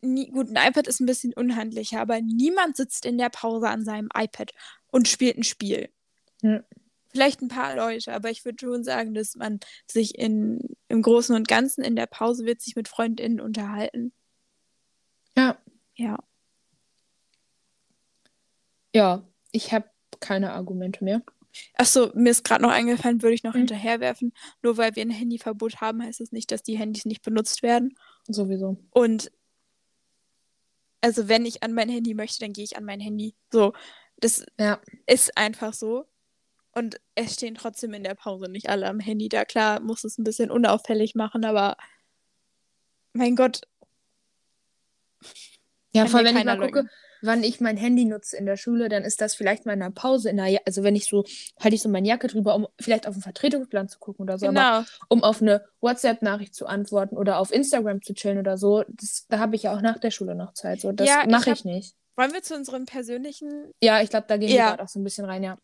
[0.00, 3.84] Nie, gut, ein iPad ist ein bisschen unhandlicher, aber niemand sitzt in der Pause an
[3.84, 4.50] seinem iPad
[4.90, 5.90] und spielt ein Spiel.
[6.42, 6.64] Ja.
[7.12, 11.36] Vielleicht ein paar Leute, aber ich würde schon sagen, dass man sich in, im Großen
[11.36, 14.12] und Ganzen in der Pause wird sich mit FreundInnen unterhalten.
[15.36, 15.56] ja.
[15.96, 16.18] Ja.
[18.94, 19.88] Ja, ich habe
[20.20, 21.22] keine Argumente mehr.
[21.74, 23.58] Achso, mir ist gerade noch eingefallen, würde ich noch Mhm.
[23.58, 24.32] hinterherwerfen.
[24.62, 27.94] Nur weil wir ein Handyverbot haben, heißt es nicht, dass die Handys nicht benutzt werden.
[28.28, 28.76] Sowieso.
[28.90, 29.30] Und
[31.00, 33.34] also wenn ich an mein Handy möchte, dann gehe ich an mein Handy.
[33.52, 33.72] So,
[34.18, 34.80] das Ja.
[35.06, 36.06] ist einfach so.
[36.74, 39.44] Und es stehen trotzdem in der Pause nicht alle am Handy da.
[39.44, 41.76] Klar, muss es ein bisschen unauffällig machen, aber
[43.12, 43.62] mein Gott,
[45.94, 46.90] Ja, vor allem, wenn ich mal gucke, leugnen.
[47.20, 49.90] wann ich mein Handy nutze in der Schule, dann ist das vielleicht mal in einer
[49.92, 51.24] Pause, in einer, also wenn ich so,
[51.60, 54.46] halte ich so meine Jacke drüber, um vielleicht auf einen Vertretungsplan zu gucken oder so,
[54.46, 54.82] aber genau.
[55.08, 59.38] um auf eine WhatsApp-Nachricht zu antworten oder auf Instagram zu chillen oder so, das, da
[59.38, 60.80] habe ich ja auch nach der Schule noch Zeit.
[60.80, 61.94] So, das Ja, ich mache hab- ich nicht.
[62.16, 64.68] Wollen wir zu unserem persönlichen Ja, ich glaube, da gehen wir Ja.
[64.70, 65.56] gerade auch so ein bisschen rein, ja.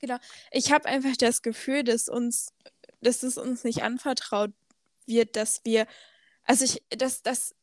[0.51, 2.49] ich habe einfach das Gefühl, dass uns,
[3.03, 4.51] dass es uns nicht anvertraut
[5.07, 5.87] wird, dass wir,
[6.45, 7.55] also ich, dass, dass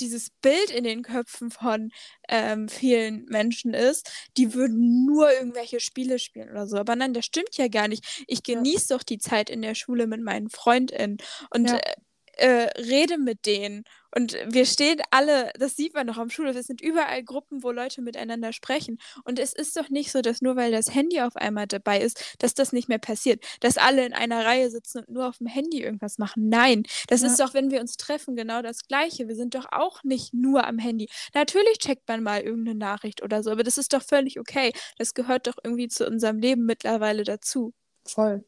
[0.00, 1.90] dieses Bild in den Köpfen von
[2.28, 6.76] ähm, vielen Menschen ist, die würden nur irgendwelche Spiele spielen oder so.
[6.78, 8.24] Aber nein, das stimmt ja gar nicht.
[8.26, 8.64] Ich Ja.
[8.64, 11.18] genieße doch die Zeit in der Schule mit meinen FreundInnen
[11.50, 11.74] und Ja.
[11.74, 11.94] äh,
[12.36, 13.84] äh, rede mit denen.
[14.16, 17.72] Und wir stehen alle, das sieht man noch am Schulhof, es sind überall Gruppen, wo
[17.72, 18.98] Leute miteinander sprechen.
[19.24, 22.36] Und es ist doch nicht so, dass nur weil das Handy auf einmal dabei ist,
[22.38, 23.44] dass das nicht mehr passiert.
[23.58, 26.48] Dass alle in einer Reihe sitzen und nur auf dem Handy irgendwas machen.
[26.48, 27.26] Nein, das Ja.
[27.26, 29.26] ist doch, wenn wir uns treffen, genau das Gleiche.
[29.26, 31.08] Wir sind doch auch nicht nur am Handy.
[31.34, 34.72] Natürlich checkt man mal irgendeine Nachricht oder so, aber das ist doch völlig okay.
[34.96, 37.72] Das gehört doch irgendwie zu unserem Leben mittlerweile dazu.
[38.06, 38.44] Voll.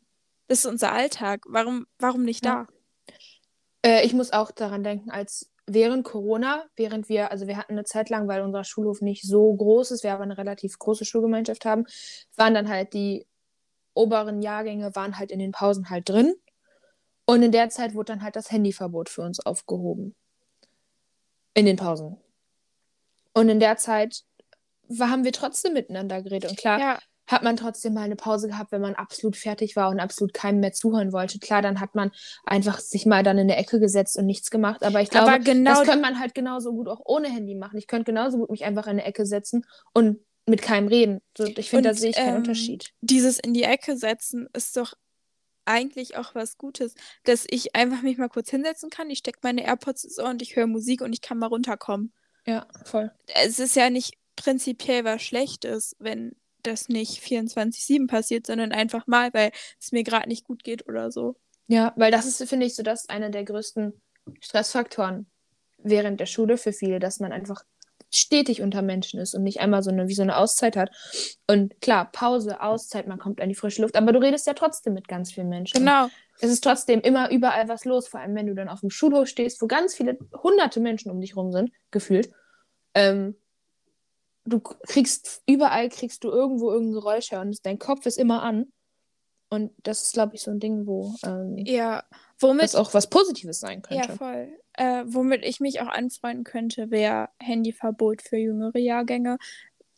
[0.46, 1.42] Das ist unser Alltag.
[1.48, 2.66] Warum, warum nicht Ja.
[2.68, 2.75] da?
[3.86, 7.84] Äh, ich muss auch daran denken, als während Corona, während wir, also wir hatten eine
[7.84, 11.64] Zeit lang, weil unser Schulhof nicht so groß ist, wir aber eine relativ große Schulgemeinschaft
[11.64, 11.84] haben,
[12.36, 13.26] waren dann halt die
[13.94, 16.34] oberen Jahrgänge waren halt in den Pausen halt drin.
[17.24, 20.14] Und in der Zeit wurde dann halt das Handyverbot für uns aufgehoben.
[21.54, 22.18] In den Pausen.
[23.32, 24.22] Und in der Zeit
[25.00, 26.50] haben wir trotzdem miteinander geredet.
[26.50, 29.90] Und klar, Ja, hat man trotzdem mal eine Pause gehabt, wenn man absolut fertig war
[29.90, 31.38] und absolut keinem mehr zuhören wollte.
[31.38, 32.12] Klar, dann hat man
[32.44, 34.84] einfach sich mal dann in der Ecke gesetzt und nichts gemacht.
[34.84, 37.78] Aber ich glaube, aber genau das könnte man halt genauso gut auch ohne Handy machen.
[37.78, 41.20] Ich könnte genauso gut mich einfach in der Ecke setzen und mit keinem reden.
[41.36, 42.92] So, ich finde, da sehe ich keinen ähm, Unterschied.
[43.00, 44.94] dieses in die Ecke setzen ist doch
[45.64, 49.64] eigentlich auch was Gutes, dass ich einfach mich mal kurz hinsetzen kann, ich stecke meine
[49.64, 52.12] AirPods ins Ohr und ich höre Musik und ich kann mal runterkommen.
[52.46, 53.10] Ja, voll.
[53.34, 59.32] Es ist ja nicht prinzipiell was Schlechtes, wenn das nicht 24/7 passiert, sondern einfach mal,
[59.32, 61.36] weil es mir gerade nicht gut geht oder so.
[61.68, 64.00] Ja, weil das ist, finde ich, so das einer der größten
[64.40, 65.26] Stressfaktoren
[65.78, 67.62] während der Schule für viele, dass man einfach
[68.14, 70.90] stetig unter Menschen ist und nicht einmal so eine, wie so eine Auszeit hat.
[71.46, 74.94] Und klar, Pause, Auszeit, man kommt an die frische Luft, aber du redest ja trotzdem
[74.94, 75.80] mit ganz vielen Menschen.
[75.80, 76.08] Genau.
[76.40, 79.26] Es ist trotzdem immer überall was los, vor allem wenn du dann auf dem Schulhof
[79.26, 82.30] stehst, wo ganz viele hunderte Menschen um dich rum sind, gefühlt.
[82.94, 83.36] Ähm,
[84.46, 88.66] du kriegst, überall kriegst du irgendwo irgendein Geräusch her und dein Kopf ist immer an.
[89.48, 92.04] Und das ist, glaube ich, so ein Ding, wo ähm, Ja,
[92.40, 94.16] womit das auch was Positives sein Ja, könnte.
[94.16, 94.48] voll.
[94.72, 99.38] Äh, womit ich mich auch anfreunden könnte, wäre Handyverbot für jüngere Jahrgänge.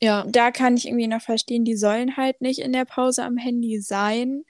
[0.00, 3.36] Ja, Da kann ich irgendwie noch verstehen, die sollen halt nicht in der Pause am
[3.36, 4.44] Handy sein.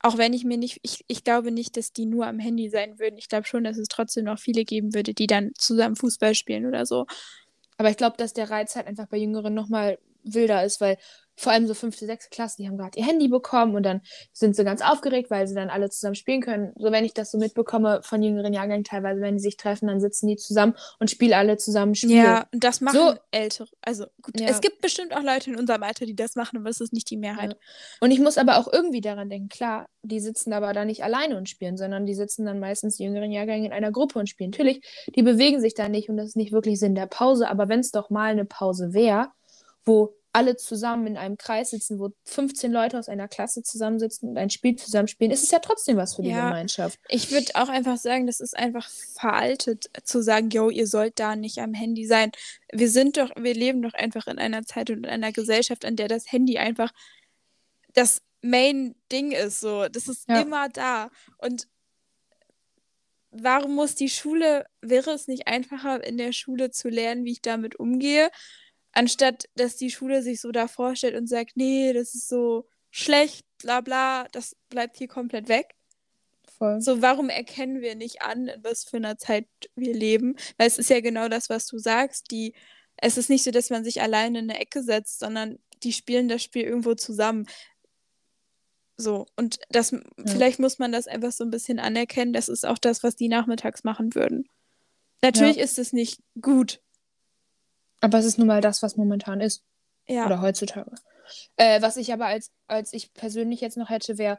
[0.00, 2.98] Auch wenn ich mir nicht, ich, ich glaube nicht, dass die nur am Handy sein
[3.00, 3.18] würden.
[3.18, 6.64] Ich glaube schon, dass es trotzdem noch viele geben würde, die dann zusammen Fußball spielen
[6.66, 7.06] oder so.
[7.78, 10.96] Aber ich glaube, dass der Reiz halt einfach bei Jüngeren nochmal wilder ist, weil
[11.40, 14.00] vor allem so fünfte, sechste Klasse, die haben gerade ihr Handy bekommen und dann
[14.32, 16.72] sind sie ganz aufgeregt, weil sie dann alle zusammen spielen können.
[16.76, 20.00] So, wenn ich das so mitbekomme von jüngeren Jahrgängen teilweise, wenn die sich treffen, dann
[20.00, 22.14] sitzen die zusammen und spielen alle zusammen Spiele.
[22.16, 23.14] Ja, und das machen So.
[23.30, 23.68] Ältere.
[23.82, 24.48] Also gut, Ja.
[24.48, 27.08] es gibt bestimmt auch Leute in unserem Alter, die das machen, aber es ist nicht
[27.08, 27.56] die Mehrheit.
[28.00, 31.36] Und ich muss aber auch irgendwie daran denken, klar, die sitzen aber da nicht alleine
[31.36, 34.50] und spielen, sondern die sitzen dann meistens die jüngeren Jahrgänge in einer Gruppe und spielen.
[34.50, 34.80] Natürlich,
[35.14, 37.78] die bewegen sich da nicht und das ist nicht wirklich Sinn der Pause, aber wenn
[37.78, 39.28] es doch mal eine Pause wäre,
[39.84, 44.36] wo alle zusammen in einem Kreis sitzen, wo 15 Leute aus einer Klasse zusammensitzen und
[44.38, 46.44] ein Spiel zusammen spielen, ist es ja trotzdem was für die Ja.
[46.48, 46.98] Gemeinschaft.
[47.08, 48.88] Ich würde auch einfach sagen, das ist einfach
[49.18, 52.30] veraltet, zu sagen, yo, ihr sollt da nicht am Handy sein.
[52.72, 55.96] Wir sind doch, wir leben doch einfach in einer Zeit und in einer Gesellschaft, in
[55.96, 56.92] der das Handy einfach
[57.94, 59.60] das Main-Ding ist.
[59.60, 60.42] So, das ist Ja.
[60.42, 61.10] immer da.
[61.38, 61.66] Und
[63.30, 67.42] warum muss die Schule, wäre es nicht einfacher, in der Schule zu lernen, wie ich
[67.42, 68.30] damit umgehe,
[68.98, 73.46] anstatt dass die Schule sich so da vorstellt und sagt, nee, das ist so schlecht,
[73.62, 75.74] bla bla, das bleibt hier komplett weg.
[76.58, 76.80] Voll.
[76.80, 80.34] So, warum erkennen wir nicht an, in was für einer Zeit wir leben?
[80.56, 82.32] Weil es ist ja genau das, was du sagst.
[82.32, 82.54] Die,
[82.96, 86.28] es ist nicht so, dass man sich alleine in eine Ecke setzt, sondern die spielen
[86.28, 87.46] das Spiel irgendwo zusammen.
[88.96, 89.94] So, und das,
[90.26, 92.32] vielleicht muss man das einfach so ein bisschen anerkennen.
[92.32, 94.48] Das ist auch das, was die nachmittags machen würden.
[95.22, 95.62] Natürlich Ja.
[95.62, 96.80] ist es nicht gut.
[98.00, 99.64] Aber es ist nun mal das, was momentan ist.
[100.06, 100.26] Ja.
[100.26, 100.92] Oder heutzutage.
[101.56, 104.38] Äh, was ich aber als, als ich persönlich jetzt noch hätte, wäre,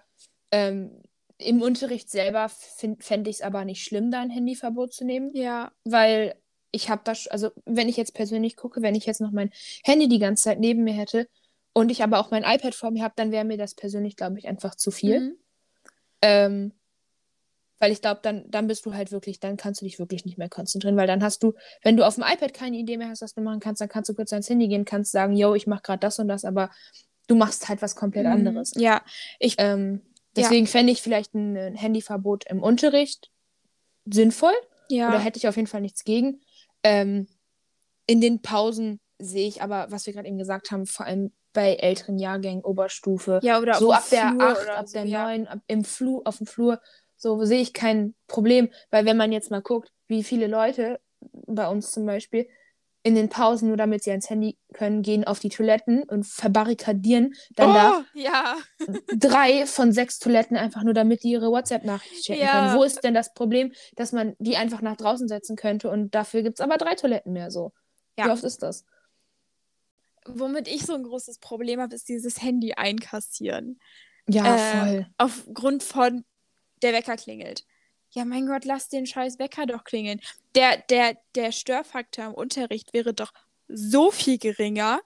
[0.52, 1.04] ähm,
[1.38, 2.50] im Unterricht selber
[3.00, 5.34] fände ich es aber nicht schlimm, da ein Handyverbot zu nehmen.
[5.34, 5.72] Ja.
[5.86, 6.36] Weil
[6.72, 9.52] ich habe das, also wenn ich jetzt persönlich gucke, wenn ich jetzt noch mein
[9.84, 11.28] Handy die ganze Zeit neben mir hätte
[11.74, 14.38] und ich aber auch mein iPad vor mir habe, dann wäre mir das persönlich, glaube
[14.38, 15.20] ich, einfach zu viel.
[15.20, 15.38] Mhm.
[16.22, 16.79] Ähm,
[17.80, 20.38] weil ich glaube, dann, dann bist du halt wirklich, dann kannst du dich wirklich nicht
[20.38, 23.22] mehr konzentrieren, weil dann hast du, wenn du auf dem iPad keine Idee mehr hast,
[23.22, 25.66] was du machen kannst, dann kannst du kurz ans Handy gehen, kannst sagen, yo, ich
[25.68, 26.70] mache gerade das und das, aber
[27.28, 28.32] du machst halt was komplett Mhm.
[28.32, 28.72] anderes.
[28.76, 29.02] Ja,
[29.40, 30.02] ich, Ähm,
[30.36, 33.30] deswegen fände ich vielleicht ein, Handyverbot im Unterricht
[34.06, 34.54] sinnvoll.
[34.90, 35.10] ja.
[35.10, 36.42] Oder hätte ich auf jeden Fall nichts gegen.
[36.84, 37.28] Ähm,
[38.08, 41.76] in den Pausen sehe ich aber, was wir gerade eben gesagt haben, vor allem bei
[41.76, 45.24] älteren Jahrgängen, Oberstufe, ja, oder so ab der Flur 8, oder ab so, der ja.
[45.26, 46.80] 9, ab, im Flur, auf dem Flur,
[47.20, 48.70] so sehe ich kein Problem.
[48.90, 51.00] Weil wenn man jetzt mal guckt, wie viele Leute
[51.46, 52.48] bei uns zum Beispiel
[53.04, 57.34] in den Pausen, nur damit sie ans Handy können, gehen auf die Toiletten und verbarrikadieren
[57.56, 58.58] dann da Oh, ja.
[59.18, 62.52] drei von sechs Toiletten einfach nur, damit die ihre WhatsApp-Nachricht checken Ja.
[62.52, 62.74] können.
[62.78, 66.42] Wo ist denn das Problem, dass man die einfach nach draußen setzen könnte und dafür
[66.42, 67.72] gibt es aber drei Toiletten mehr so?
[68.18, 68.26] Ja.
[68.26, 68.86] Wie oft ist das?
[70.26, 73.80] Womit ich so ein großes Problem habe, ist dieses Handy einkassieren.
[74.28, 75.08] Ja, Äh, voll.
[75.18, 76.24] Aufgrund von
[76.82, 77.66] der Wecker klingelt.
[78.12, 80.20] Ja, mein Gott, lass den scheiß Wecker doch klingeln.
[80.56, 83.32] Der, der, der Störfaktor im Unterricht wäre doch
[83.68, 85.00] so viel geringer,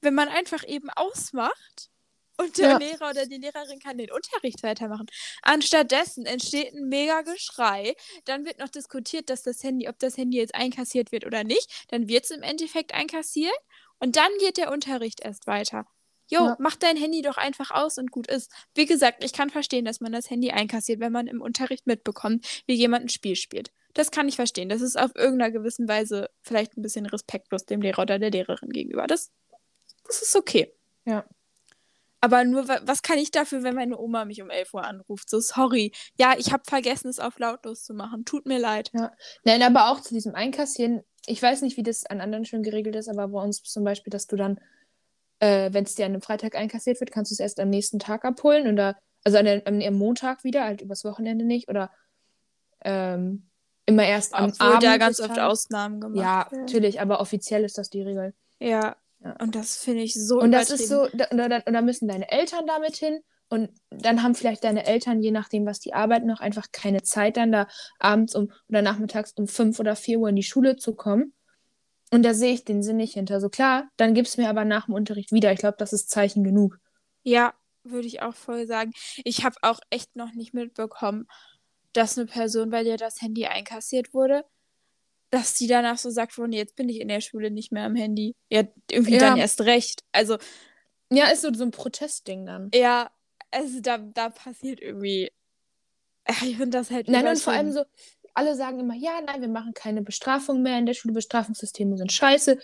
[0.00, 1.90] wenn man einfach eben ausmacht
[2.38, 2.78] und der Ja.
[2.78, 5.06] Lehrer oder die Lehrerin kann den Unterricht weitermachen.
[5.42, 7.94] Anstattdessen entsteht ein mega Geschrei.
[8.24, 11.86] Dann wird noch diskutiert, dass das Handy, ob das Handy jetzt einkassiert wird oder nicht.
[11.88, 13.56] Dann wird es im Endeffekt einkassiert
[14.00, 15.86] und dann geht der Unterricht erst weiter.
[16.28, 16.56] Jo, Ja.
[16.58, 18.50] mach dein Handy doch einfach aus und gut ist.
[18.74, 22.46] Wie gesagt, ich kann verstehen, dass man das Handy einkassiert, wenn man im Unterricht mitbekommt,
[22.66, 23.70] wie jemand ein Spiel spielt.
[23.94, 24.68] Das kann ich verstehen.
[24.68, 28.70] Das ist auf irgendeiner gewissen Weise vielleicht ein bisschen respektlos dem Lehrer oder der Lehrerin
[28.70, 29.06] gegenüber.
[29.06, 29.30] Das,
[30.06, 30.72] das ist okay.
[31.04, 31.24] Ja.
[32.20, 35.30] Aber nur, wa- was kann ich dafür, wenn meine Oma mich um 11 Uhr anruft?
[35.30, 35.92] So, sorry.
[36.18, 38.24] Ja, ich habe vergessen, es auf lautlos zu machen.
[38.24, 38.90] Tut mir leid.
[39.44, 41.02] Nein, aber auch zu diesem Einkassieren.
[41.26, 44.10] Ich weiß nicht, wie das an anderen schon geregelt ist, aber bei uns zum Beispiel,
[44.10, 44.58] dass du dann,
[45.40, 47.98] äh, wenn es dir an einem Freitag einkassiert wird, kannst du es erst am nächsten
[47.98, 51.90] Tag abholen oder, also an der, am, Montag wieder, halt übers Wochenende nicht oder
[52.82, 53.48] ähm,
[53.86, 54.82] immer erst am Obwohl Abend.
[54.82, 55.44] da ganz oft Tages.
[55.44, 56.60] Ausnahmen gemacht Ja, werden.
[56.60, 58.34] natürlich, aber offiziell ist das die Regel.
[58.58, 58.96] Ja.
[59.24, 59.34] Ja.
[59.40, 62.66] Und das finde ich so Und das ist so, da, da, da müssen deine Eltern
[62.66, 63.20] damit hin.
[63.48, 67.36] Und dann haben vielleicht deine Eltern, je nachdem, was die arbeiten, noch einfach keine Zeit,
[67.36, 67.68] dann da
[67.98, 71.32] abends um oder nachmittags um fünf oder vier Uhr in die Schule zu kommen.
[72.12, 73.40] Und da sehe ich den Sinn nicht hinter.
[73.40, 75.52] So klar, dann gib es mir aber nach dem Unterricht wieder.
[75.52, 76.78] Ich glaube, das ist Zeichen genug.
[77.24, 78.92] Ja, würde ich auch voll sagen.
[79.24, 81.26] Ich habe auch echt noch nicht mitbekommen,
[81.92, 84.44] dass eine Person, bei der das Handy einkassiert wurde,
[85.30, 87.96] dass die danach so sagt, nee, jetzt bin ich in der Schule nicht mehr am
[87.96, 88.34] Handy.
[88.50, 89.18] Ja, irgendwie Ja.
[89.30, 90.02] dann erst recht.
[90.12, 90.38] Also,
[91.12, 92.70] Ja, ist so, so ein Protestding dann.
[92.74, 93.10] ja,
[93.50, 95.30] also da, da passiert irgendwie.
[96.42, 97.84] Ich finde das halt Nein, und vor allem so,
[98.36, 102.12] alle sagen immer, ja, nein, wir machen keine Bestrafung mehr in der Schule, Bestrafungssysteme sind
[102.12, 102.58] scheiße.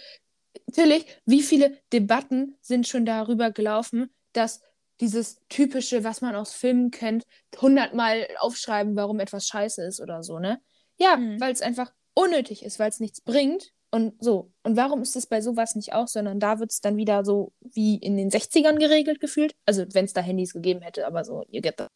[0.67, 4.61] Natürlich, wie viele Debatten sind schon darüber gelaufen, dass
[5.01, 7.25] dieses typische, was man aus Filmen kennt,
[7.61, 10.61] hundertmal aufschreiben, warum etwas scheiße ist oder so, ne?
[10.99, 11.41] Ja, Mhm.
[11.41, 14.51] weil es einfach unnötig ist, weil es nichts bringt Und so.
[14.63, 17.53] Und warum ist es bei sowas nicht auch, sondern da wird es dann wieder so
[17.61, 19.55] wie in den 60ern geregelt gefühlt?
[19.67, 21.91] Also, wenn es da Handys gegeben hätte, aber so, ihr get that.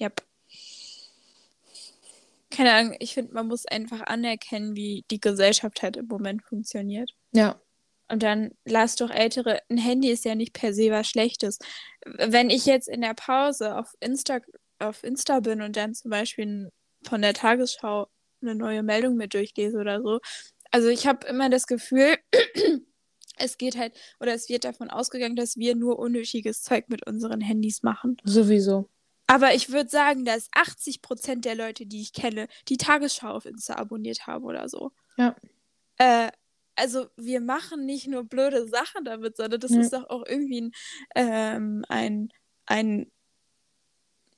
[0.00, 0.22] Yep.
[2.52, 7.10] Keine Ahnung, ich finde, man muss einfach anerkennen, wie die Gesellschaft halt im Moment funktioniert.
[7.32, 7.60] Ja.
[8.08, 9.60] Und dann lass doch Ältere.
[9.70, 11.58] Ein Handy ist ja nicht per se was Schlechtes.
[12.04, 14.40] Wenn ich jetzt in der Pause auf Insta,
[14.78, 16.70] auf Insta bin und dann zum Beispiel
[17.04, 18.08] von der Tagesschau
[18.42, 20.20] eine neue Meldung mit durchlese oder so,
[20.70, 22.18] also ich habe immer das Gefühl,
[23.38, 27.40] es geht halt, oder es wird davon ausgegangen, dass wir nur unnötiges Zeug mit unseren
[27.40, 28.18] Handys machen.
[28.24, 28.90] Sowieso.
[29.26, 33.46] Aber ich würde sagen, dass 80 Prozent der Leute, die ich kenne, die Tagesschau auf
[33.46, 34.92] Insta abonniert haben oder so.
[35.16, 35.34] Ja.
[35.98, 36.30] Äh,
[36.74, 39.80] also wir machen nicht nur blöde Sachen damit, sondern das ja.
[39.80, 40.72] ist doch auch irgendwie ein,
[41.14, 42.28] ähm, ein,
[42.66, 43.10] ein,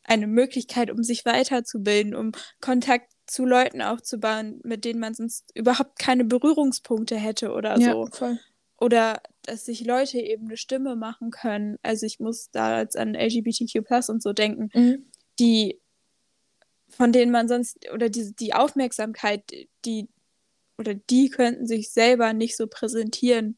[0.04, 5.98] eine Möglichkeit, um sich weiterzubilden, um Kontakt zu Leuten aufzubauen, mit denen man sonst überhaupt
[5.98, 8.06] keine Berührungspunkte hätte oder ja, so.
[8.12, 8.38] Voll.
[8.78, 11.78] Oder dass sich Leute eben eine Stimme machen können.
[11.82, 15.06] Also ich muss da jetzt an LGBTQ und so denken, mhm.
[15.38, 15.80] die
[16.88, 19.42] von denen man sonst, oder die, die Aufmerksamkeit,
[19.84, 20.08] die,
[20.78, 23.56] oder die könnten sich selber nicht so präsentieren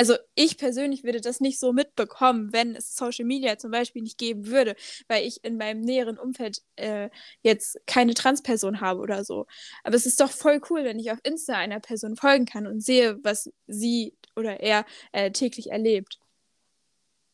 [0.00, 4.16] also ich persönlich würde das nicht so mitbekommen, wenn es Social Media zum Beispiel nicht
[4.16, 4.74] geben würde,
[5.08, 7.10] weil ich in meinem näheren Umfeld äh,
[7.42, 9.46] jetzt keine Transperson habe oder so.
[9.84, 12.80] Aber es ist doch voll cool, wenn ich auf Insta einer Person folgen kann und
[12.80, 16.18] sehe, was sie oder er äh, täglich erlebt.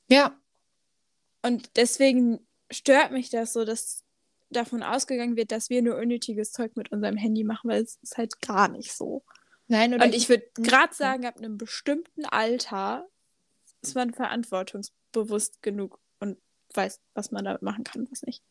[0.08, 0.38] Ja.
[1.42, 4.04] Und deswegen stört mich das so, dass
[4.50, 8.16] davon ausgegangen wird, dass wir nur unnötiges Zeug mit unserem Handy machen, weil es ist
[8.16, 9.24] halt gar nicht so.
[9.68, 13.08] Nein, oder Und ich würde gerade sagen, ab einem bestimmten Alter
[13.82, 16.38] ist man verantwortungsbewusst genug und
[16.74, 18.42] weiß, was man damit machen kann, was nicht.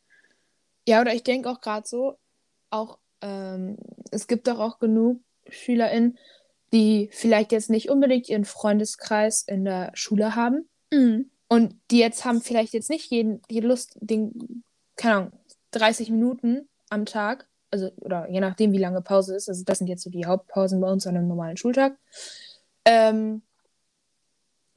[0.87, 2.17] Ja, oder ich denke auch gerade so,
[2.69, 3.77] auch ähm,
[4.11, 6.17] es gibt doch auch genug SchülerInnen,
[6.73, 10.67] die vielleicht jetzt nicht unbedingt ihren Freundeskreis in der Schule haben.
[10.91, 11.29] Mhm.
[11.47, 14.63] Und die jetzt haben vielleicht jetzt nicht jeden, die Lust, den,
[14.95, 15.31] keine Ahnung,
[15.71, 19.87] 30 Minuten am Tag also oder je nachdem, wie lange Pause ist, also das sind
[19.87, 21.97] jetzt so die Hauptpausen bei uns an einem normalen Schultag.
[22.85, 23.41] Ähm,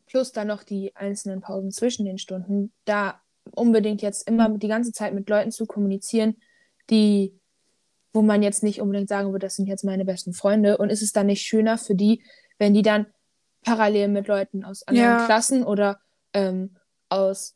[0.07, 3.21] plus dann noch die einzelnen Pausen zwischen den Stunden, da
[3.53, 6.37] unbedingt jetzt immer die ganze Zeit mit Leuten zu kommunizieren,
[6.91, 7.38] die,
[8.13, 10.79] wo man jetzt nicht unbedingt sagen würde, das sind jetzt meine besten Freunde.
[10.79, 12.23] Und ist es dann nicht schöner für die,
[12.59, 13.07] wenn die dann
[13.63, 15.27] parallel mit Leuten aus anderen ja.
[15.27, 16.01] Klassen oder
[16.33, 16.77] ähm,
[17.09, 17.55] aus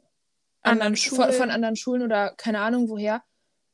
[0.63, 1.23] anderen Schulen.
[1.23, 3.23] Von, von, anderen Schulen oder keine Ahnung woher,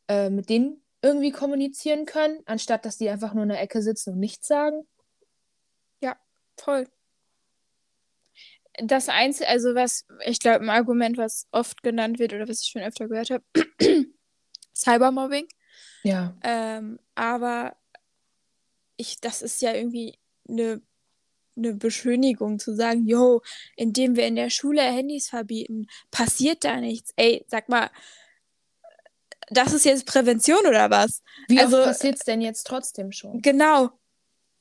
[0.08, 4.14] äh, mit denen irgendwie kommunizieren können, anstatt dass die einfach nur in der Ecke sitzen
[4.14, 4.86] und nichts sagen.
[6.00, 6.16] Ja,
[6.56, 6.86] voll.
[8.80, 12.70] Das Einzige, also was, ich glaube, ein Argument, was oft genannt wird oder was ich
[12.70, 13.44] schon öfter gehört habe,
[14.74, 15.48] Cybermobbing.
[16.02, 16.36] Ja.
[16.42, 17.76] Ähm, aber
[18.96, 20.82] ich, das ist ja irgendwie eine,
[21.56, 23.42] eine Beschönigung zu sagen, yo,
[23.76, 27.12] indem wir in der Schule Handys verbieten, passiert da nichts.
[27.16, 27.90] Ey, sag mal,
[29.50, 31.22] das ist jetzt Prävention oder was?
[31.48, 33.40] Wie also, passiert es denn jetzt trotzdem schon?
[33.40, 33.90] Genau.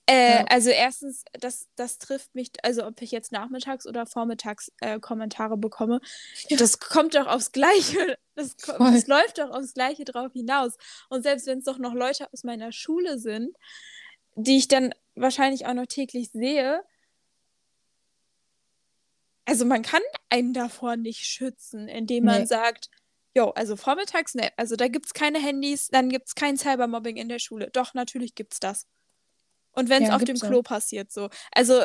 [0.10, 0.46] Äh, ja.
[0.46, 5.58] Also erstens, das, das trifft mich, also ob ich jetzt nachmittags oder vormittags äh, Kommentare
[5.58, 6.00] bekomme,
[6.48, 6.58] ja.
[6.58, 10.78] das kommt doch aufs Gleiche, das, das läuft doch aufs Gleiche drauf hinaus.
[11.10, 13.56] Und selbst wenn es doch noch Leute aus meiner Schule sind,
[14.36, 16.82] die ich dann wahrscheinlich auch noch täglich sehe,
[19.43, 22.48] also man kann einen davor nicht schützen, indem man nee.
[22.48, 22.89] sagt,
[23.36, 27.17] Jo, also vormittags, ne, also da gibt es keine Handys, dann gibt es kein Cybermobbing
[27.17, 27.70] in der Schule.
[27.72, 28.88] Doch, natürlich gibt es das.
[29.78, 31.30] Und wenn es ja, auf dem Klo passiert, so.
[31.52, 31.80] Also,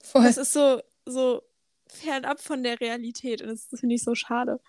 [0.00, 0.22] Voll.
[0.22, 1.42] das ist so, so
[1.88, 4.60] fernab von der Realität und das, das finde ich so schade.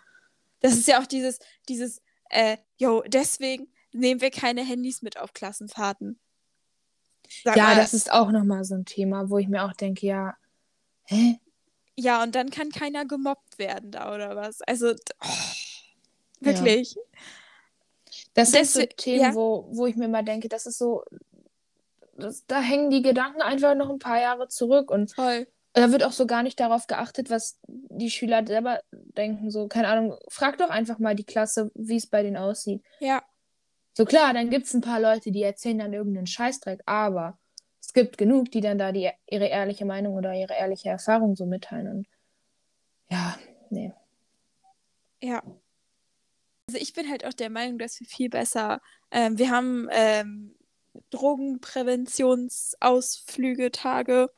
[0.59, 5.33] Das ist ja auch dieses, dieses, äh, jo, deswegen nehmen wir keine Handys mit auf
[5.33, 6.19] Klassenfahrten.
[7.43, 10.07] Sag ja, mal, das ist auch nochmal so ein Thema, wo ich mir auch denke,
[10.07, 10.35] ja,
[11.05, 11.39] hä?
[11.95, 14.61] Ja, und dann kann keiner gemobbt werden da oder was.
[14.63, 15.27] Also, oh.
[16.39, 16.95] Wirklich.
[16.95, 17.01] Ja.
[18.33, 19.35] Das sind so Themen, ja.
[19.35, 21.03] wo, wo ich mir mal denke, das ist so,
[22.19, 25.47] das, da hängen die Gedanken einfach noch ein paar Jahre zurück und Voll.
[25.73, 29.51] da wird auch so gar nicht darauf geachtet, was die Schüler selber denken.
[29.51, 32.83] So, keine Ahnung, frag doch einfach mal die Klasse, wie es bei denen aussieht.
[32.99, 33.23] Ja.
[33.93, 37.37] So klar, dann gibt es ein paar Leute, die erzählen dann irgendeinen Scheißdreck, aber
[37.81, 41.45] es gibt genug, die dann da die, ihre ehrliche Meinung oder ihre ehrliche Erfahrung so
[41.45, 41.87] mitteilen.
[41.87, 42.07] Und
[43.09, 43.37] ja,
[43.69, 43.91] nee.
[45.21, 45.41] Ja,
[46.69, 48.79] also ich bin halt auch der Meinung, dass wir viel besser,
[49.09, 50.55] ähm, wir haben ähm,
[51.11, 54.29] Drogenpräventionsausflüge, Tage.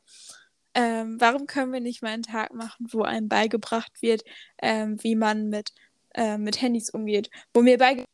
[0.74, 4.22] Ähm, warum können wir nicht mal einen Tag machen, wo einem beigebracht wird,
[4.62, 5.72] ähm, wie man mit,
[6.14, 7.30] äh, mit Handys umgeht?
[7.52, 8.08] Wo mir beigebracht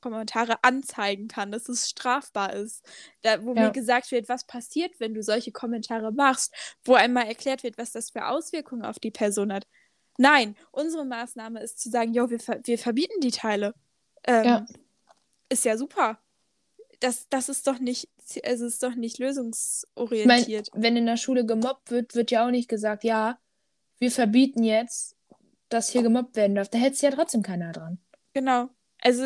[0.00, 2.84] Kommentare anzeigen kann, dass es strafbar ist.
[3.22, 3.62] Da, wo Ja.
[3.64, 7.90] mir gesagt wird, was passiert, wenn du solche Kommentare machst, wo einmal erklärt wird, was
[7.92, 9.66] das für Auswirkungen auf die Person hat.
[10.18, 13.74] Nein, unsere Maßnahme ist zu sagen, jo, wir, ver wir verbieten die Teile.
[14.24, 14.66] Ähm, Ja.
[15.48, 16.18] Ist ja super.
[17.00, 18.08] Das, das ist doch nicht,
[18.42, 20.70] es ist doch nicht Ich meine, lösungsorientiert.
[20.74, 23.38] wenn in der Schule gemobbt wird, wird ja auch nicht gesagt, ja,
[23.98, 25.16] wir verbieten jetzt,
[25.68, 26.68] dass hier gemobbt werden darf.
[26.68, 27.98] Da hält sich ja trotzdem keiner dran.
[28.34, 28.68] Genau.
[29.02, 29.24] Also,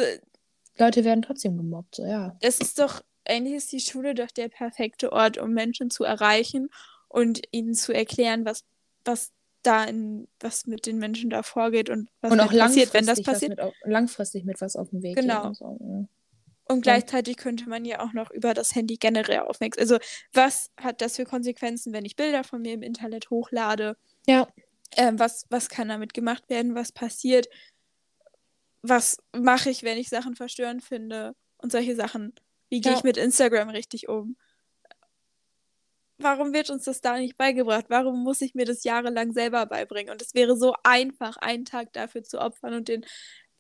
[0.79, 2.37] Leute werden trotzdem gemobbt, so ja.
[2.41, 6.71] das ist doch, eigentlich ist die Schule doch der perfekte Ort, um Menschen zu erreichen
[7.09, 8.65] und ihnen zu erklären, was,
[9.05, 13.07] was da in, was mit den Menschen da vorgeht und was Und auch passiert, wenn
[13.07, 13.59] das passiert.
[13.59, 15.53] mit, langfristig mit was auf dem Weg Genau.
[15.53, 16.09] so.
[16.71, 19.83] Und gleichzeitig könnte man ja auch noch über das Handy generell aufmerksam.
[19.83, 19.99] Also,
[20.33, 23.97] was hat das für Konsequenzen, wenn ich Bilder von mir im Internet hochlade?
[24.27, 24.47] Ja.
[24.97, 26.77] Ähm, was, was kann damit gemacht werden?
[26.77, 27.49] Was passiert?
[28.83, 31.35] Was mache ich, wenn ich Sachen verstörend finde?
[31.59, 32.35] Und solche Sachen.
[32.69, 32.99] Wie gehe Ja.
[32.99, 34.37] ich mit Instagram richtig um?
[36.19, 37.87] Warum wird uns das da nicht beigebracht?
[37.89, 40.13] Warum muss ich mir das jahrelang selber beibringen?
[40.13, 43.05] Und es wäre so einfach, einen Tag dafür zu opfern und den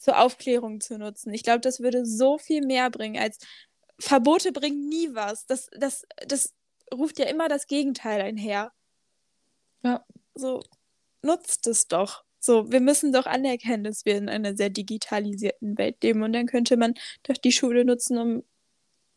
[0.00, 1.32] zur Aufklärung zu nutzen.
[1.32, 3.38] Ich glaube, das würde so viel mehr bringen als
[4.00, 5.46] Verbote bringen nie was.
[5.46, 6.54] Das, das, das
[6.92, 8.72] ruft ja immer das Gegenteil einher.
[9.82, 10.04] Ja.
[10.34, 10.62] So,
[11.22, 12.24] nutzt es doch.
[12.38, 16.22] So, wir müssen doch anerkennen, dass wir in einer sehr digitalisierten Welt leben.
[16.22, 16.94] Und dann könnte man
[17.24, 18.44] doch die Schule nutzen, um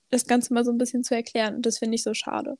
[0.10, 1.56] das Ganze mal so ein bisschen zu erklären.
[1.56, 2.58] Und das finde ich so schade.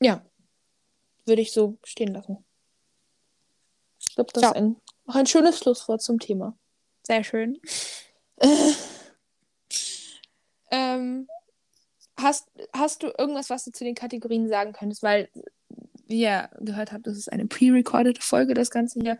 [0.00, 0.24] Ja.
[1.26, 2.44] Würde ich so stehen lassen.
[4.14, 4.50] Ich glaube, das Ja.
[4.50, 4.76] ist ein,
[5.08, 6.56] auch ein schönes Schlusswort zum Thema.
[7.02, 7.58] Sehr schön.
[10.70, 11.28] Ähm,
[12.16, 15.04] hast, hast du irgendwas, was du zu den Kategorien sagen könntest?
[15.04, 15.28] Weil,
[16.08, 19.18] wie ihr gehört habt, das ist eine pre-recordete Folge, das Ganze hier.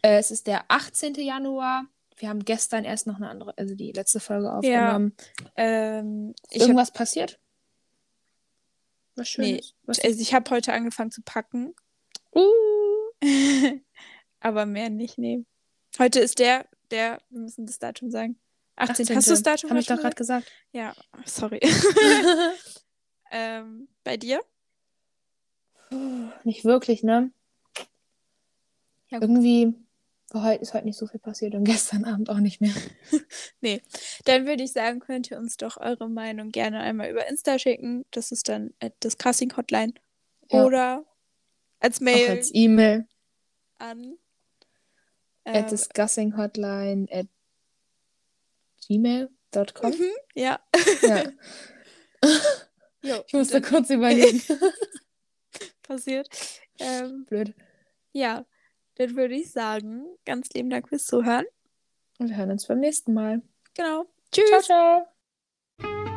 [0.00, 1.14] Äh, es ist der 18.
[1.16, 1.84] Januar.
[2.16, 5.14] Wir haben gestern erst noch eine andere, also die letzte Folge aufgenommen.
[5.56, 7.38] Ähm, Ist ich hab, irgendwas passiert?
[9.16, 9.74] Was Nee, Schönes?
[9.82, 11.74] Was also ich habe heute angefangen zu packen.
[12.34, 12.40] uh,
[14.40, 15.44] Aber mehr nicht, nee.
[15.98, 18.38] Heute ist der, der, wir müssen das Datum sagen.
[18.76, 19.16] 18.
[19.16, 20.50] Hast du das Datum Habe ich doch gerade gesagt.
[20.72, 21.60] Ja, sorry.
[23.30, 24.40] ähm, bei dir?
[25.88, 27.30] Puh, Nicht wirklich, ne?
[29.08, 29.20] Ja.
[29.20, 29.74] Irgendwie
[30.30, 32.74] war heute, ist heute nicht so viel passiert und gestern Abend auch nicht mehr.
[34.24, 38.04] Dann würde ich sagen, könnt ihr uns doch eure Meinung gerne einmal über Insta schicken.
[38.10, 39.94] Das ist dann das Casting Hotline.
[40.50, 40.64] Ja.
[40.64, 41.04] Oder
[41.80, 43.06] als Auch Mail als E-Mail
[43.78, 44.18] an.
[45.46, 47.26] At ähm, discussinghotline at
[48.86, 49.90] gmail.com.
[49.90, 50.60] mhm, ja.
[51.02, 51.24] Ja,
[53.02, 54.42] Jo, ich musste kurz überlegen.
[55.82, 56.28] passiert.
[56.78, 57.54] Ähm, Blöd.
[58.12, 58.44] ja,
[58.96, 61.46] dann würde ich sagen, ganz lieben Dank fürs Zuhören.
[62.18, 63.42] Und wir hören uns beim nächsten Mal.
[63.74, 64.06] Genau.
[64.32, 64.64] Tschüss.
[64.64, 65.06] Ciao,
[65.82, 66.15] ciao.